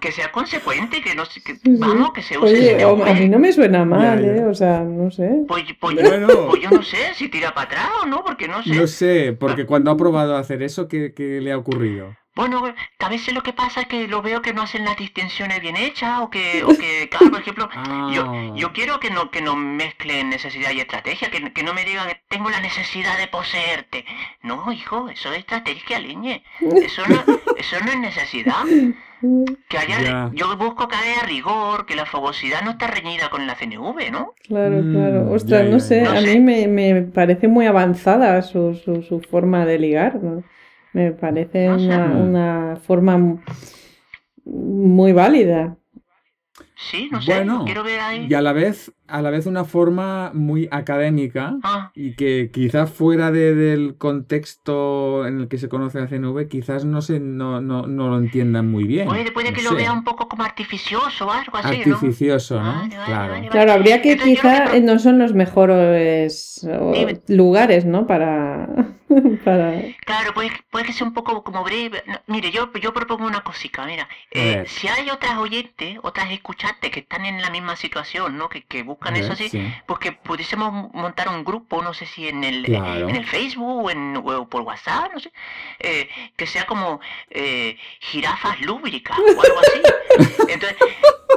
que 0.00 0.12
sea 0.12 0.30
consecuente, 0.32 1.00
que 1.02 1.14
no 1.14 1.24
se- 1.24 1.42
que, 1.42 1.54
sí, 1.54 1.60
sí. 1.64 1.76
vamos, 1.78 2.12
que 2.12 2.22
se 2.22 2.36
use 2.38 2.46
Oye, 2.52 2.76
el 2.76 2.84
o- 2.84 3.04
a 3.04 3.14
mí 3.14 3.28
no 3.28 3.38
me 3.38 3.52
suena 3.52 3.84
mal, 3.84 4.20
Ya, 4.20 4.26
ya. 4.34 4.42
¿eh? 4.42 4.44
O 4.46 4.54
sea, 4.54 4.80
no 4.80 5.10
sé. 5.10 5.30
Pues, 5.46 5.64
pues, 5.80 5.94
Bueno. 5.96 6.26
pues 6.48 6.62
yo 6.62 6.70
no 6.70 6.82
sé 6.82 7.14
si 7.14 7.28
tira 7.28 7.54
para 7.54 7.66
atrás 7.66 7.88
o 8.02 8.06
no, 8.06 8.24
porque 8.24 8.48
no 8.48 8.62
sé. 8.62 8.70
No 8.74 8.86
sé, 8.86 9.36
porque 9.38 9.66
cuando 9.66 9.90
ha 9.90 9.96
probado 9.96 10.36
a 10.36 10.40
hacer 10.40 10.62
eso, 10.62 10.88
¿qué, 10.88 11.12
qué 11.14 11.40
le 11.40 11.52
ha 11.52 11.58
ocurrido? 11.58 12.16
Bueno, 12.38 12.62
a 13.00 13.08
veces 13.08 13.34
lo 13.34 13.42
que 13.42 13.52
pasa 13.52 13.80
es 13.82 13.86
que 13.88 14.06
lo 14.06 14.22
veo 14.22 14.42
que 14.42 14.52
no 14.54 14.62
hacen 14.62 14.84
las 14.84 14.96
distinciones 14.96 15.60
bien 15.60 15.76
hechas 15.76 16.20
o 16.20 16.30
que, 16.30 16.62
o 16.64 16.68
que 16.68 17.08
claro, 17.10 17.30
por 17.32 17.40
ejemplo, 17.40 17.68
Ah. 17.74 18.10
yo, 18.14 18.54
yo 18.54 18.72
quiero 18.72 19.00
que 19.00 19.10
no, 19.10 19.30
que 19.32 19.42
no 19.42 19.56
mezclen 19.56 20.30
necesidad 20.30 20.70
y 20.70 20.80
estrategia, 20.80 21.30
que, 21.30 21.52
que 21.52 21.62
no 21.64 21.74
me 21.74 21.84
digan 21.84 22.06
que 22.08 22.20
tengo 22.28 22.48
la 22.48 22.60
necesidad 22.60 23.18
de 23.18 23.26
poseerte. 23.26 24.04
No, 24.42 24.70
hijo, 24.72 25.08
eso 25.08 25.32
es 25.32 25.38
estrategia, 25.40 25.98
leñe. 25.98 26.44
Eso 26.60 27.02
no, 27.08 27.16
eso 27.56 27.76
no 27.84 27.90
es 27.90 27.98
necesidad. 27.98 28.62
Que 29.68 29.78
haya, 29.78 30.00
Ya. 30.00 30.30
yo 30.32 30.56
busco 30.56 30.86
que 30.86 30.94
haya 30.94 31.22
rigor, 31.26 31.86
que 31.86 31.96
la 31.96 32.06
fogosidad 32.06 32.62
no 32.62 32.70
está 32.70 32.86
reñida 32.86 33.30
con 33.30 33.48
la 33.48 33.56
CNV, 33.56 34.12
¿no? 34.12 34.34
Claro, 34.46 34.76
Mm, 34.80 34.92
claro. 34.94 35.32
Ostras, 35.32 35.64
ya, 35.64 35.68
no 35.68 35.80
sé, 35.80 36.02
a 36.06 36.14
No 36.14 36.20
mí 36.20 36.26
sé. 36.34 36.38
me, 36.38 36.68
me 36.68 37.02
parece 37.02 37.48
muy 37.48 37.66
avanzada 37.66 38.40
su, 38.42 38.74
su, 38.76 39.02
su 39.02 39.20
forma 39.20 39.66
de 39.66 39.78
ligar, 39.80 40.14
¿no? 40.22 40.44
Me 40.98 41.12
parece 41.12 41.78
sé. 41.78 41.84
una, 41.84 42.06
una 42.16 42.76
forma 42.76 43.40
muy 44.44 45.12
válida. 45.12 45.76
Sí, 46.90 47.08
no 47.10 47.20
sé, 47.20 47.34
Bueno, 47.34 47.64
quiero 47.64 47.82
ver 47.84 48.00
ahí. 48.00 48.26
Y 48.28 48.34
a 48.34 48.40
la 48.40 48.52
vez, 48.52 48.92
a 49.08 49.20
la 49.20 49.30
vez 49.30 49.46
una 49.46 49.64
forma 49.64 50.30
muy 50.32 50.68
académica 50.70 51.56
Ah, 51.62 51.90
y 51.94 52.14
que 52.14 52.50
quizás 52.52 52.90
fuera 52.90 53.30
de- 53.30 53.54
del 53.54 53.96
contexto 53.96 55.26
en 55.26 55.40
el 55.40 55.48
que 55.48 55.58
se 55.58 55.68
conoce 55.68 56.00
la 56.00 56.06
CNV, 56.08 56.48
quizás 56.48 56.84
no 56.84 57.02
se 57.02 57.20
no, 57.20 57.60
no, 57.60 57.86
no 57.86 58.08
lo 58.08 58.18
entiendan 58.18 58.68
muy 58.70 58.84
bien. 58.84 59.06
puede, 59.08 59.30
puede 59.32 59.50
no 59.50 59.56
que 59.56 59.62
lo 59.62 59.70
sé. 59.70 59.76
vea 59.76 59.92
un 59.92 60.04
poco 60.04 60.28
como 60.28 60.44
artificioso 60.44 61.26
o 61.26 61.30
algo 61.30 61.56
así. 61.58 61.76
Artificioso, 61.76 62.60
¿no? 62.60 62.72
Vale, 62.72 62.96
vale, 62.96 63.04
Claro. 63.06 63.32
vale, 63.34 63.48
Claro, 63.48 63.72
habría 63.72 64.00
que 64.02 64.12
Entonces, 64.12 64.34
quizá 64.40 64.64
que 64.70 64.80
no 64.80 64.98
son 64.98 65.18
los 65.18 65.34
mejores 65.34 66.66
o, 66.80 66.92
lugares, 67.28 67.84
¿no? 67.86 68.06
Para, 68.06 68.68
para... 69.44 69.80
Claro, 70.04 70.34
puede, 70.34 70.50
puede 70.70 70.86
que 70.86 70.92
sea 70.92 71.06
un 71.06 71.14
poco 71.14 71.42
como 71.42 71.64
breve. 71.64 72.02
No, 72.06 72.20
mire, 72.26 72.50
yo, 72.50 72.72
yo 72.74 72.92
propongo 72.92 73.26
una 73.26 73.42
cosita, 73.42 73.84
mira. 73.84 74.08
Eh, 74.30 74.64
si 74.66 74.88
hay 74.88 75.10
otras 75.10 75.38
oyentes, 75.38 75.98
otras 76.02 76.30
escuchantes 76.30 76.90
que 76.90 77.00
están 77.00 77.24
en 77.24 77.40
la 77.42 77.50
misma 77.50 77.76
situación, 77.76 78.36
¿no? 78.36 78.48
Que, 78.48 78.62
que 78.64 78.82
buscan 78.82 79.14
ver, 79.14 79.24
eso 79.24 79.32
así, 79.32 79.48
sí. 79.48 79.72
pues 79.86 79.98
que 80.00 80.12
pudiésemos 80.12 80.92
montar 80.94 81.28
un 81.28 81.44
grupo, 81.44 81.82
no 81.82 81.94
sé 81.94 82.06
si 82.06 82.28
en 82.28 82.44
el, 82.44 82.64
Claro. 82.64 83.08
en 83.08 83.16
el 83.16 83.24
Facebook 83.26 83.90
en, 83.90 84.16
o 84.16 84.48
por 84.48 84.62
WhatsApp, 84.62 85.12
no 85.14 85.20
sé, 85.20 85.32
eh, 85.78 86.08
que 86.36 86.46
sea 86.46 86.66
como 86.66 87.00
eh, 87.30 87.76
jirafas 88.00 88.60
lúbricas 88.60 89.18
o 89.18 89.22
algo 89.42 89.58
así. 89.60 90.32
Entonces, 90.48 90.76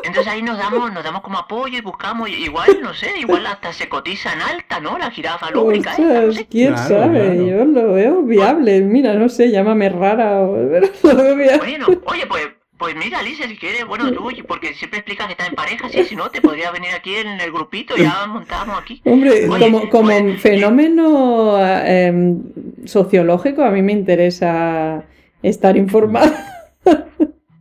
entonces 0.03 0.31
ahí 0.31 0.41
nos 0.41 0.57
damos, 0.57 0.91
nos 0.91 1.03
damos 1.03 1.21
como 1.21 1.37
apoyo 1.39 1.77
y 1.77 1.81
buscamos, 1.81 2.29
igual, 2.29 2.79
no 2.81 2.93
sé, 2.93 3.11
igual 3.19 3.45
hasta 3.45 3.73
se 3.73 3.89
cotizan 3.89 4.41
alta, 4.41 4.79
¿no? 4.79 4.97
La 4.97 5.11
jirafa 5.11 5.51
lúbrica 5.51 5.91
esta, 5.91 6.21
no 6.21 6.29
Ostras, 6.29 6.35
sé. 6.35 6.47
quién 6.47 6.73
Claro, 6.73 6.87
sabe, 6.89 7.19
claro. 7.19 7.45
yo 7.47 7.65
lo 7.65 7.93
veo 7.93 8.23
viable. 8.23 8.81
Mira, 8.81 9.13
no 9.15 9.29
sé, 9.29 9.51
llámame 9.51 9.89
rara 9.89 10.41
o 10.41 10.55
pero 10.69 10.87
lo 11.03 11.15
veo 11.23 11.35
viable. 11.35 11.57
Bueno, 11.57 11.87
oye, 12.05 12.25
pues, 12.27 12.47
pues 12.77 12.95
mira, 12.95 13.19
Alicia, 13.19 13.47
si 13.47 13.57
quieres, 13.57 13.85
bueno, 13.85 14.11
tú, 14.11 14.27
porque 14.47 14.73
siempre 14.73 14.99
explicas 14.99 15.27
que 15.27 15.33
estás 15.33 15.49
en 15.49 15.55
pareja, 15.55 15.87
sí, 15.89 16.03
si 16.03 16.15
no, 16.15 16.29
te 16.31 16.41
podría 16.41 16.71
venir 16.71 16.89
aquí 16.95 17.15
en 17.15 17.39
el 17.39 17.51
grupito, 17.51 17.95
ya 17.95 18.25
montamos 18.27 18.79
aquí. 18.81 19.01
Hombre, 19.05 19.47
Oye, 19.49 19.65
como, 19.65 19.89
como 19.89 20.07
oye, 20.15 20.37
fenómeno 20.39 21.57
eh, 21.59 22.35
sociológico, 22.85 23.63
a 23.63 23.69
mí 23.71 23.81
me 23.83 23.91
interesa 23.91 25.03
estar 25.43 25.77
informada. 25.77 26.47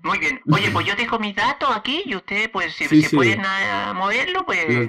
Muy 0.03 0.19
bien. 0.19 0.41
Oye, 0.53 0.71
pues 0.73 0.87
yo 0.87 0.95
dejo 0.97 1.19
mis 1.19 1.35
datos 1.37 1.69
aquí 1.75 2.03
y 2.07 2.15
usted, 2.17 2.51
pues, 2.51 2.73
si, 2.75 2.85
Sí, 2.87 3.03
si 3.03 3.09
sí. 3.11 3.17
pueden 3.17 3.41
ah, 3.45 3.93
moverlo, 3.97 4.45
pues... 4.47 4.67
Los, 4.69 4.89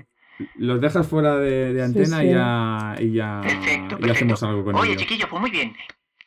los 0.56 0.82
dejas 0.82 1.08
fuera 1.08 1.38
de, 1.38 1.84
antena 1.84 2.20
sí. 2.20 2.26
y 2.26 2.30
ya, 2.32 2.96
y 3.00 3.14
ya 3.14 3.42
Perfecto, 3.44 3.98
y 4.02 4.10
hacemos 4.10 4.42
algo 4.44 4.64
con 4.66 4.76
Oye, 4.76 4.92
ello. 4.92 5.00
chiquillos, 5.00 5.30
pues 5.30 5.40
muy 5.42 5.52
bien. 5.52 5.76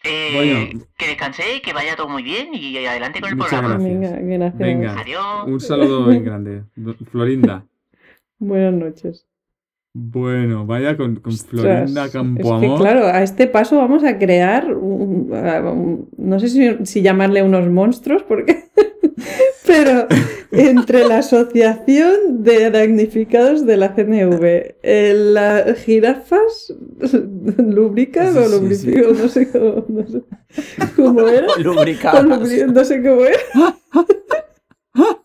Eh, 0.05 0.33
Bueno. 0.70 0.87
que 0.99 1.07
descanséis, 1.09 1.62
que 1.62 1.73
vaya 1.73 1.97
todo 1.97 2.09
muy 2.11 2.23
bien 2.23 2.51
y 2.53 2.77
adelante 2.87 3.20
con 3.20 3.31
el 3.31 3.37
Muchas 3.37 3.51
programa. 3.61 3.75
gracias. 3.83 4.01
Venga, 4.12 4.37
gracias. 4.51 4.59
Venga. 4.59 5.01
Adiós. 5.01 5.47
Un 5.47 5.61
saludo 5.61 6.01
muy 6.03 6.18
grande. 6.20 6.62
Florinda. 7.11 7.64
Buenas 8.38 8.75
noches. 8.75 9.27
Bueno, 9.96 10.66
vaya 10.66 10.96
con, 10.96 11.16
con 11.16 11.33
Florinda 11.38 12.07
es 12.07 12.11
que 12.11 12.18
Campoamor. 12.18 12.80
claro, 12.80 13.07
a 13.07 13.22
este 13.22 13.46
paso 13.46 13.76
vamos 13.76 14.02
a 14.02 14.18
crear, 14.18 14.74
un- 14.74 15.30
un- 15.33 16.09
no 16.18 16.40
sé 16.40 16.48
si, 16.48 16.85
si 16.85 17.00
llamarle 17.00 17.44
unos 17.44 17.68
monstruos, 17.70 18.24
porque, 18.24 18.64
pero 19.66 20.09
entre 20.50 21.07
la 21.07 21.18
asociación 21.18 22.42
de 22.42 22.70
damnificados 22.72 23.64
de 23.66 23.76
la 23.76 23.94
CNV, 23.94 24.42
eh, 24.83 25.14
las 25.16 25.78
jirafas 25.85 26.74
lubrican 27.59 28.33
Sí, 28.33 28.38
o 28.38 28.44
sí, 28.48 28.50
lubrifican, 28.61 29.16
no 29.16 29.28
sé 29.28 29.48
cómo, 29.52 29.85
no 29.88 30.07
sé 30.09 30.22
cómo 30.96 31.20
era, 31.28 31.46
Lubricadas. 31.62 32.24
lubri- 32.24 32.66
no 32.72 32.85
sé 32.85 33.00
cómo 33.00 33.24
era. 33.26 33.38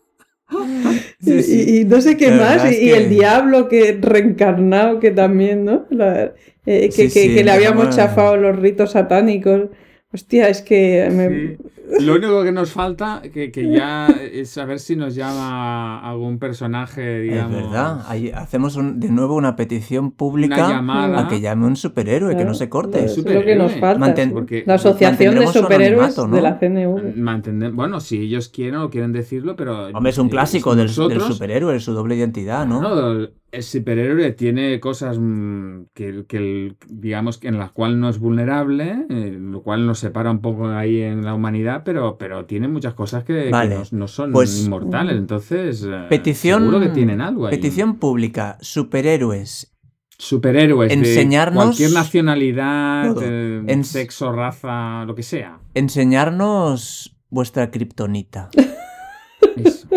Sí, 1.20 1.34
Y- 1.34 1.42
sí. 1.42 1.64
Y, 1.68 1.80
y 1.80 1.84
no 1.84 2.00
sé 2.00 2.16
qué 2.16 2.30
La 2.30 2.36
más, 2.56 2.72
y, 2.72 2.90
el 2.90 3.10
diablo 3.10 3.68
que 3.68 3.98
reencarnado 4.00 4.98
que 5.00 5.10
también, 5.10 5.64
¿no? 5.64 5.86
La- 5.90 6.32
eh, 6.66 6.88
que, 6.94 7.08
Sí, 7.10 7.34
que- 7.34 7.44
le 7.44 7.50
habíamos 7.50 7.94
chafado 7.94 8.36
los 8.36 8.58
ritos 8.58 8.92
satánicos. 8.92 9.68
Hostia, 10.12 10.48
es 10.48 10.62
que 10.62 11.08
me-. 11.12 11.56
Lo 12.00 12.14
único 12.14 12.42
que 12.44 12.52
nos 12.52 12.72
falta, 12.72 13.22
que, 13.32 13.50
que 13.50 13.70
ya 13.70 14.06
es 14.08 14.50
saber 14.50 14.78
si 14.78 14.96
nos 14.96 15.14
llama 15.14 16.00
algún 16.00 16.38
personaje, 16.38 17.24
Es 17.26 17.30
digamos. 17.32 17.62
verdad. 17.62 18.02
Ahí 18.06 18.30
hacemos 18.30 18.76
un- 18.76 19.00
de 19.00 19.08
nuevo 19.10 19.34
una 19.34 19.56
petición 19.56 20.10
pública 20.12 20.66
Una 20.66 20.68
llamada. 20.68 21.20
a 21.20 21.28
que 21.28 21.40
llame 21.40 21.66
un 21.66 21.76
superhéroe, 21.76 22.30
que 22.30 22.36
Claro, 22.36 22.50
no 22.50 22.54
se 22.54 22.68
corte. 22.68 23.04
Es 23.04 23.16
lo 23.18 23.24
que 23.44 23.56
nos 23.56 23.72
falta. 23.76 23.98
Manten-. 23.98 24.32
Porque- 24.32 24.64
la 24.66 24.74
Asociación 24.74 25.34
de 25.36 25.46
Superhéroes 25.46 26.16
¿no? 26.16 26.28
de 26.36 26.42
la 26.42 26.58
CNV. 26.58 27.14
Mantendem- 27.16 27.74
bueno, 27.74 28.00
si 28.00 28.18
ellos 28.20 28.48
quieren 28.48 28.76
o 28.80 28.90
quieren 28.90 29.12
decirlo, 29.12 29.56
pero. 29.56 29.88
Hombre, 29.88 30.10
es 30.10 30.18
un 30.18 30.28
eh, 30.28 30.30
clásico 30.30 30.70
del, 30.76 30.88
del 30.88 30.96
nosotros- 30.96 31.34
superhéroe, 31.34 31.80
su 31.80 31.92
doble 31.92 32.16
identidad, 32.16 32.66
¿no? 32.66 32.80
No, 32.80 33.28
el 33.52 33.62
superhéroe 33.64 34.30
tiene 34.32 34.78
cosas 34.78 35.18
mm, 35.18 35.86
que, 35.92 36.24
que 36.28 36.36
el- 36.36 36.76
digamos 36.88 37.38
que 37.38 37.48
en 37.48 37.58
las 37.58 37.72
cuales 37.72 37.96
no 37.98 38.08
es 38.08 38.18
vulnerable, 38.20 39.06
eh, 39.08 39.36
lo 39.40 39.62
cual 39.62 39.86
nos 39.86 39.98
separa 39.98 40.30
un 40.30 40.40
poco 40.40 40.68
ahí 40.68 41.00
en 41.02 41.24
la 41.24 41.34
humanidad, 41.34 41.79
pero, 41.84 42.16
pero 42.18 42.44
tiene 42.46 42.68
muchas 42.68 42.94
cosas 42.94 43.24
que, 43.24 43.50
no, 43.50 43.82
no 43.92 44.08
son 44.08 44.32
pues- 44.32 44.64
inmortales. 44.64 45.16
Entonces, 45.16 45.84
eh, 45.86 46.06
Petición, 46.08 46.60
seguro 46.62 46.80
que 46.80 46.88
tienen 46.88 47.20
algo 47.20 47.46
ahí. 47.46 47.50
petición 47.56 47.96
pública, 47.98 48.58
superhéroes. 48.60 49.74
Superhéroes 50.18 50.92
Enseñarnos 50.92 51.64
de 51.64 51.66
cualquier 51.68 51.92
nacionalidad, 51.92 53.16
eh, 53.22 53.62
En- 53.66 53.84
sexo, 53.84 54.32
raza, 54.32 55.04
lo 55.06 55.14
que 55.14 55.22
sea. 55.22 55.58
Enseñarnos 55.74 57.16
vuestra 57.30 57.70
kriptonita. 57.70 58.50
Eso. 59.56 59.88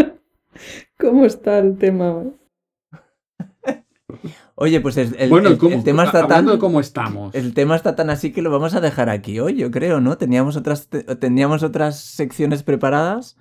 ¿Cómo 0.97 1.25
está 1.25 1.59
el 1.59 1.77
tema? 1.77 2.23
Oye, 4.55 4.79
pues 4.81 4.97
el, 4.97 5.15
el- 5.17 5.29
bueno, 5.29 5.49
el- 5.49 5.57
¿cómo- 5.57 5.75
el 5.75 5.83
tema 5.83 6.03
está 6.03 6.27
tan... 6.27 6.57
cómo 6.59 6.79
estamos. 6.79 7.33
El 7.33 7.53
tema 7.53 7.75
está 7.75 7.95
tan 7.95 8.09
así 8.09 8.31
que 8.31 8.41
lo 8.41 8.51
vamos 8.51 8.75
a 8.75 8.81
dejar 8.81 9.09
aquí 9.09 9.39
hoy, 9.39 9.55
yo 9.55 9.71
creo, 9.71 9.99
¿no? 9.99 10.17
Teníamos 10.17 10.55
otras, 10.57 10.87
te- 10.89 11.03
teníamos 11.15 11.63
otras 11.63 11.99
secciones 11.99 12.63
preparadas, 12.63 13.37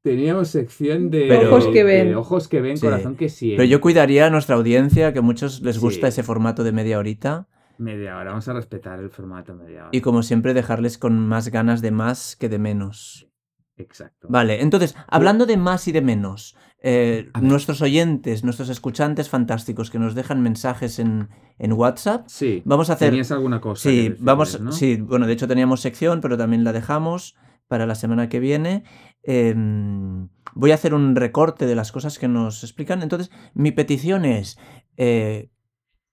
Teníamos 0.00 0.48
sección 0.48 1.10
de 1.10 1.26
Pero- 1.28 1.48
Ojos 1.50 1.66
que 1.72 1.82
ven. 1.84 2.08
de 2.10 2.14
ojos 2.16 2.46
que 2.48 2.60
ven, 2.60 2.76
Sí. 2.76 2.86
corazón 2.86 3.16
que 3.16 3.28
sí. 3.28 3.54
pero 3.56 3.64
yo 3.64 3.80
cuidaría 3.80 4.26
a 4.26 4.30
nuestra 4.30 4.54
audiencia, 4.54 5.12
que 5.12 5.18
a 5.18 5.22
muchos 5.22 5.60
les 5.60 5.78
gusta 5.80 6.06
Sí. 6.06 6.08
ese 6.20 6.22
formato 6.22 6.62
de 6.64 6.72
media 6.72 6.98
horita, 6.98 7.48
Media 7.78 8.16
hora, 8.16 8.30
vamos 8.30 8.46
a 8.48 8.52
respetar 8.54 8.98
el 9.00 9.10
formato 9.10 9.54
media 9.54 9.80
hora. 9.82 9.88
y 9.92 10.00
como 10.00 10.22
siempre 10.22 10.54
dejarles 10.54 10.98
con 10.98 11.18
más 11.28 11.48
ganas 11.48 11.82
de 11.82 11.90
más 11.90 12.36
que 12.36 12.48
de 12.48 12.58
menos. 12.58 13.28
Exacto. 13.76 14.28
Vale, 14.30 14.62
entonces, 14.62 14.96
hablando 15.08 15.46
de 15.46 15.56
más 15.56 15.86
y 15.88 15.92
de 15.92 16.00
menos, 16.00 16.56
eh, 16.80 17.28
nuestros 17.40 17.82
oyentes, 17.82 18.44
nuestros 18.44 18.68
escuchantes 18.68 19.28
fantásticos 19.28 19.90
que 19.90 19.98
nos 19.98 20.14
dejan 20.14 20.40
mensajes 20.42 20.98
en, 20.98 21.28
en 21.58 21.72
WhatsApp, 21.72 22.26
Sí. 22.28 22.62
vamos 22.64 22.88
a 22.90 22.92
hacer... 22.94 23.10
Tenías 23.10 23.32
alguna 23.32 23.60
cosa. 23.60 23.82
Sí, 23.88 23.96
decirles, 23.96 24.20
vamos, 24.22 24.60
¿no? 24.60 24.72
sí, 24.72 24.96
bueno, 24.96 25.26
de 25.26 25.32
hecho 25.32 25.48
teníamos 25.48 25.80
sección, 25.80 26.20
pero 26.20 26.36
también 26.36 26.62
la 26.64 26.72
dejamos 26.72 27.34
para 27.66 27.84
la 27.86 27.94
semana 27.94 28.28
que 28.28 28.40
viene. 28.40 28.84
Em, 29.22 30.28
voy 30.54 30.70
a 30.70 30.74
hacer 30.74 30.94
un 30.94 31.16
recorte 31.16 31.66
de 31.66 31.74
las 31.74 31.92
cosas 31.92 32.18
que 32.18 32.28
nos 32.28 32.62
explican. 32.64 33.02
Entonces, 33.02 33.30
mi 33.54 33.72
petición 33.72 34.24
es, 34.24 34.58
eh, 34.96 35.50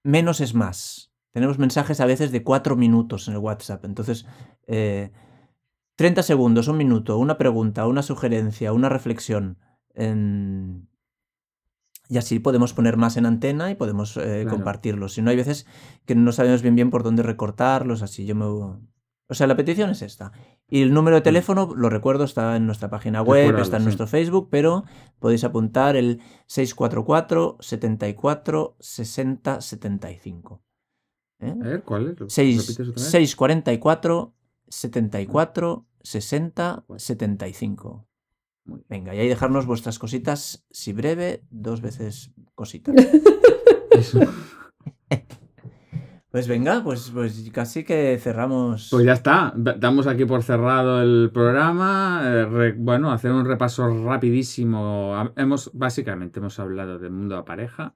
menos 0.04 0.42
es 0.42 0.54
más. 0.54 1.12
Tenemos 1.32 1.60
mensajes 1.60 2.00
a 2.02 2.06
veces 2.06 2.32
de 2.32 2.44
cuatro 2.44 2.76
minutos 2.76 3.28
en 3.28 3.36
el 3.36 3.40
WhatsApp. 3.40 3.86
Entonces, 3.86 4.26
eh, 4.68 5.12
30 5.96 6.24
segundos, 6.24 6.68
un 6.68 6.78
minuto, 6.78 7.18
una 7.18 7.38
pregunta, 7.38 7.88
una 7.88 8.02
sugerencia, 8.02 8.74
una 8.74 8.90
reflexión. 8.90 9.58
Y 12.08 12.18
así 12.18 12.40
podemos 12.40 12.74
poner 12.74 12.98
más 12.98 13.18
en 13.18 13.26
antena 13.26 13.72
y 13.72 13.76
podemos 13.76 14.16
eh, 14.18 14.42
Claro. 14.44 14.50
compartirlos. 14.58 15.14
Si 15.14 15.22
no, 15.22 15.32
hay 15.32 15.36
veces 15.38 15.66
que 16.06 16.14
no 16.16 16.32
sabemos 16.32 16.62
bien 16.62 16.76
bien 16.76 16.90
por 16.92 17.04
dónde 17.04 17.24
recortarlos, 17.24 18.02
así 18.02 18.26
yo 18.26 18.36
me... 18.36 18.46
O 19.28 19.34
sea, 19.34 19.48
la 19.48 19.56
petición 19.56 19.90
es 19.90 20.04
esta. 20.04 20.32
Y 20.70 20.84
el 20.84 20.94
número 20.94 21.16
de 21.16 21.24
teléfono, 21.24 21.74
lo 21.76 21.90
recuerdo, 21.90 22.26
está 22.26 22.56
en 22.58 22.68
nuestra 22.68 22.92
página 22.92 23.24
web, 23.24 23.58
está 23.58 23.78
en 23.78 23.82
sí. 23.82 23.86
nuestro 23.86 24.06
Facebook, 24.06 24.50
pero 24.52 24.84
podéis 25.18 25.44
apuntar 25.44 25.96
el 25.96 26.22
644 26.46 27.58
74 27.60 28.76
60 28.80 29.62
75. 29.62 30.62
¿Eh? 31.40 31.56
A 31.60 31.64
ver, 31.66 31.84
¿cuál 31.84 32.10
es? 32.10 32.20
¿Lo 32.20 32.30
Seis- 32.30 32.58
repites 32.68 32.88
otra 32.90 33.02
vez? 33.02 33.10
644 33.12 34.36
74 34.68 35.86
60 36.04 36.86
75. 36.98 38.08
Muy 38.66 38.78
bien. 38.80 38.86
Venga, 38.90 39.16
y 39.16 39.20
ahí 39.20 39.28
dejarnos 39.30 39.66
vuestras 39.66 40.00
cositas, 40.00 40.66
si 40.72 40.92
breve, 40.94 41.44
dos 41.50 41.82
veces 41.82 42.32
cositas. 42.56 42.96
Pues 46.32 46.50
venga, 46.50 46.84
pues, 46.84 47.12
pues 47.14 47.50
casi 47.54 47.86
que 47.86 48.18
cerramos. 48.22 48.90
Pues 48.92 49.06
ya 49.06 49.14
está, 49.14 49.54
Da- 49.56 49.76
damos 49.76 50.06
aquí 50.06 50.26
por 50.26 50.44
cerrado 50.44 51.02
el 51.02 51.32
programa. 51.34 52.24
eh, 52.26 52.46
re- 52.46 52.74
bueno, 52.74 53.14
hacer 53.14 53.32
un 53.32 53.46
repaso 53.46 53.88
rapidísimo. 54.04 55.32
Hemos, 55.38 55.72
básicamente 55.74 56.40
hemos 56.40 56.60
hablado 56.60 57.00
del 57.00 57.12
mundo 57.12 57.38
de 57.38 57.44
pareja. 57.44 57.96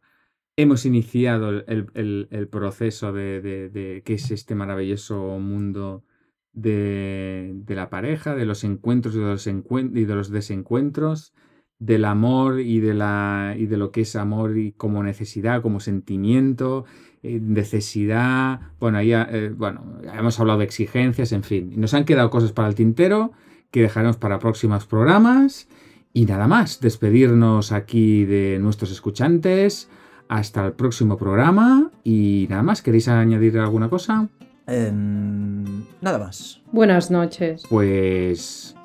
Hemos 0.56 0.86
iniciado 0.86 1.50
el- 1.68 2.28
el 2.32 2.48
proceso 2.48 3.12
de, 3.12 3.42
de- 3.42 3.70
de 3.70 4.04
qué 4.06 4.14
es 4.14 4.32
este 4.32 4.56
maravilloso 4.56 5.18
mundo 5.40 6.06
de, 6.54 7.54
de 7.54 7.76
la 7.76 7.90
pareja, 7.90 8.36
de 8.36 8.46
los 8.46 8.64
encuentros 8.64 9.16
y 9.16 9.20
de 9.20 9.26
los, 9.26 9.48
encuen- 9.48 9.98
y 9.98 10.06
de 10.06 10.16
los 10.16 10.30
desencuentros, 10.30 11.34
del 11.80 12.06
amor 12.06 12.60
y 12.60 12.80
de, 12.80 12.94
la, 12.94 13.56
y 13.58 13.66
de 13.66 13.78
lo 13.78 13.92
que 13.92 14.02
es 14.02 14.16
amor 14.16 14.58
y 14.58 14.74
como 14.74 15.02
necesidad, 15.04 15.62
como 15.62 15.80
sentimiento, 15.80 16.86
eh, 17.24 17.40
necesidad, 17.42 18.60
bueno, 18.80 18.98
ahí, 18.98 19.14
eh, 19.14 19.54
bueno, 19.56 20.00
hemos 20.14 20.40
hablado 20.40 20.60
de 20.60 20.66
exigencias, 20.66 21.32
en 21.32 21.44
fin. 21.44 21.74
Nos 21.78 21.94
han 21.94 22.04
quedado 22.06 22.30
cosas 22.30 22.52
para 22.52 22.68
el 22.68 22.76
tintero 22.76 23.32
que 23.72 23.82
dejaremos 23.82 24.18
para 24.18 24.40
próximos 24.40 24.86
programas. 24.86 25.68
Y 26.12 26.26
nada 26.26 26.48
más, 26.48 26.82
despedirnos 26.82 27.72
aquí 27.72 28.26
de 28.26 28.58
nuestros 28.60 28.92
escuchantes. 28.92 29.90
Hasta 30.28 30.66
el 30.66 30.74
próximo 30.74 31.18
programa. 31.18 31.92
Y 32.04 32.48
nada 32.50 32.64
más, 32.64 32.82
¿queréis 32.82 33.08
añadir 33.08 33.58
alguna 33.58 33.90
cosa? 33.90 34.28
Em, 34.70 35.84
nada 36.02 36.20
más. 36.20 36.62
Buenas 36.72 37.10
noches. 37.12 37.64
Pues 37.70 38.76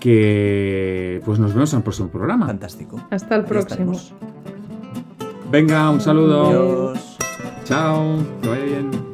que 0.00 1.20
pues 1.24 1.38
nos 1.38 1.52
vemos 1.52 1.72
en 1.72 1.78
el 1.78 1.82
próximo 1.82 2.08
programa. 2.08 2.46
Fantástico. 2.46 3.00
Hasta 3.10 3.34
el 3.36 3.42
Ahí 3.42 3.46
próximo. 3.48 3.92
estaremos. 3.92 4.14
Venga, 5.50 5.90
un 5.90 6.00
saludo. 6.00 6.46
Adiós. 6.46 7.16
Chao. 7.64 8.16
Que 8.40 8.48
vaya 8.48 8.64
bien. 8.64 9.09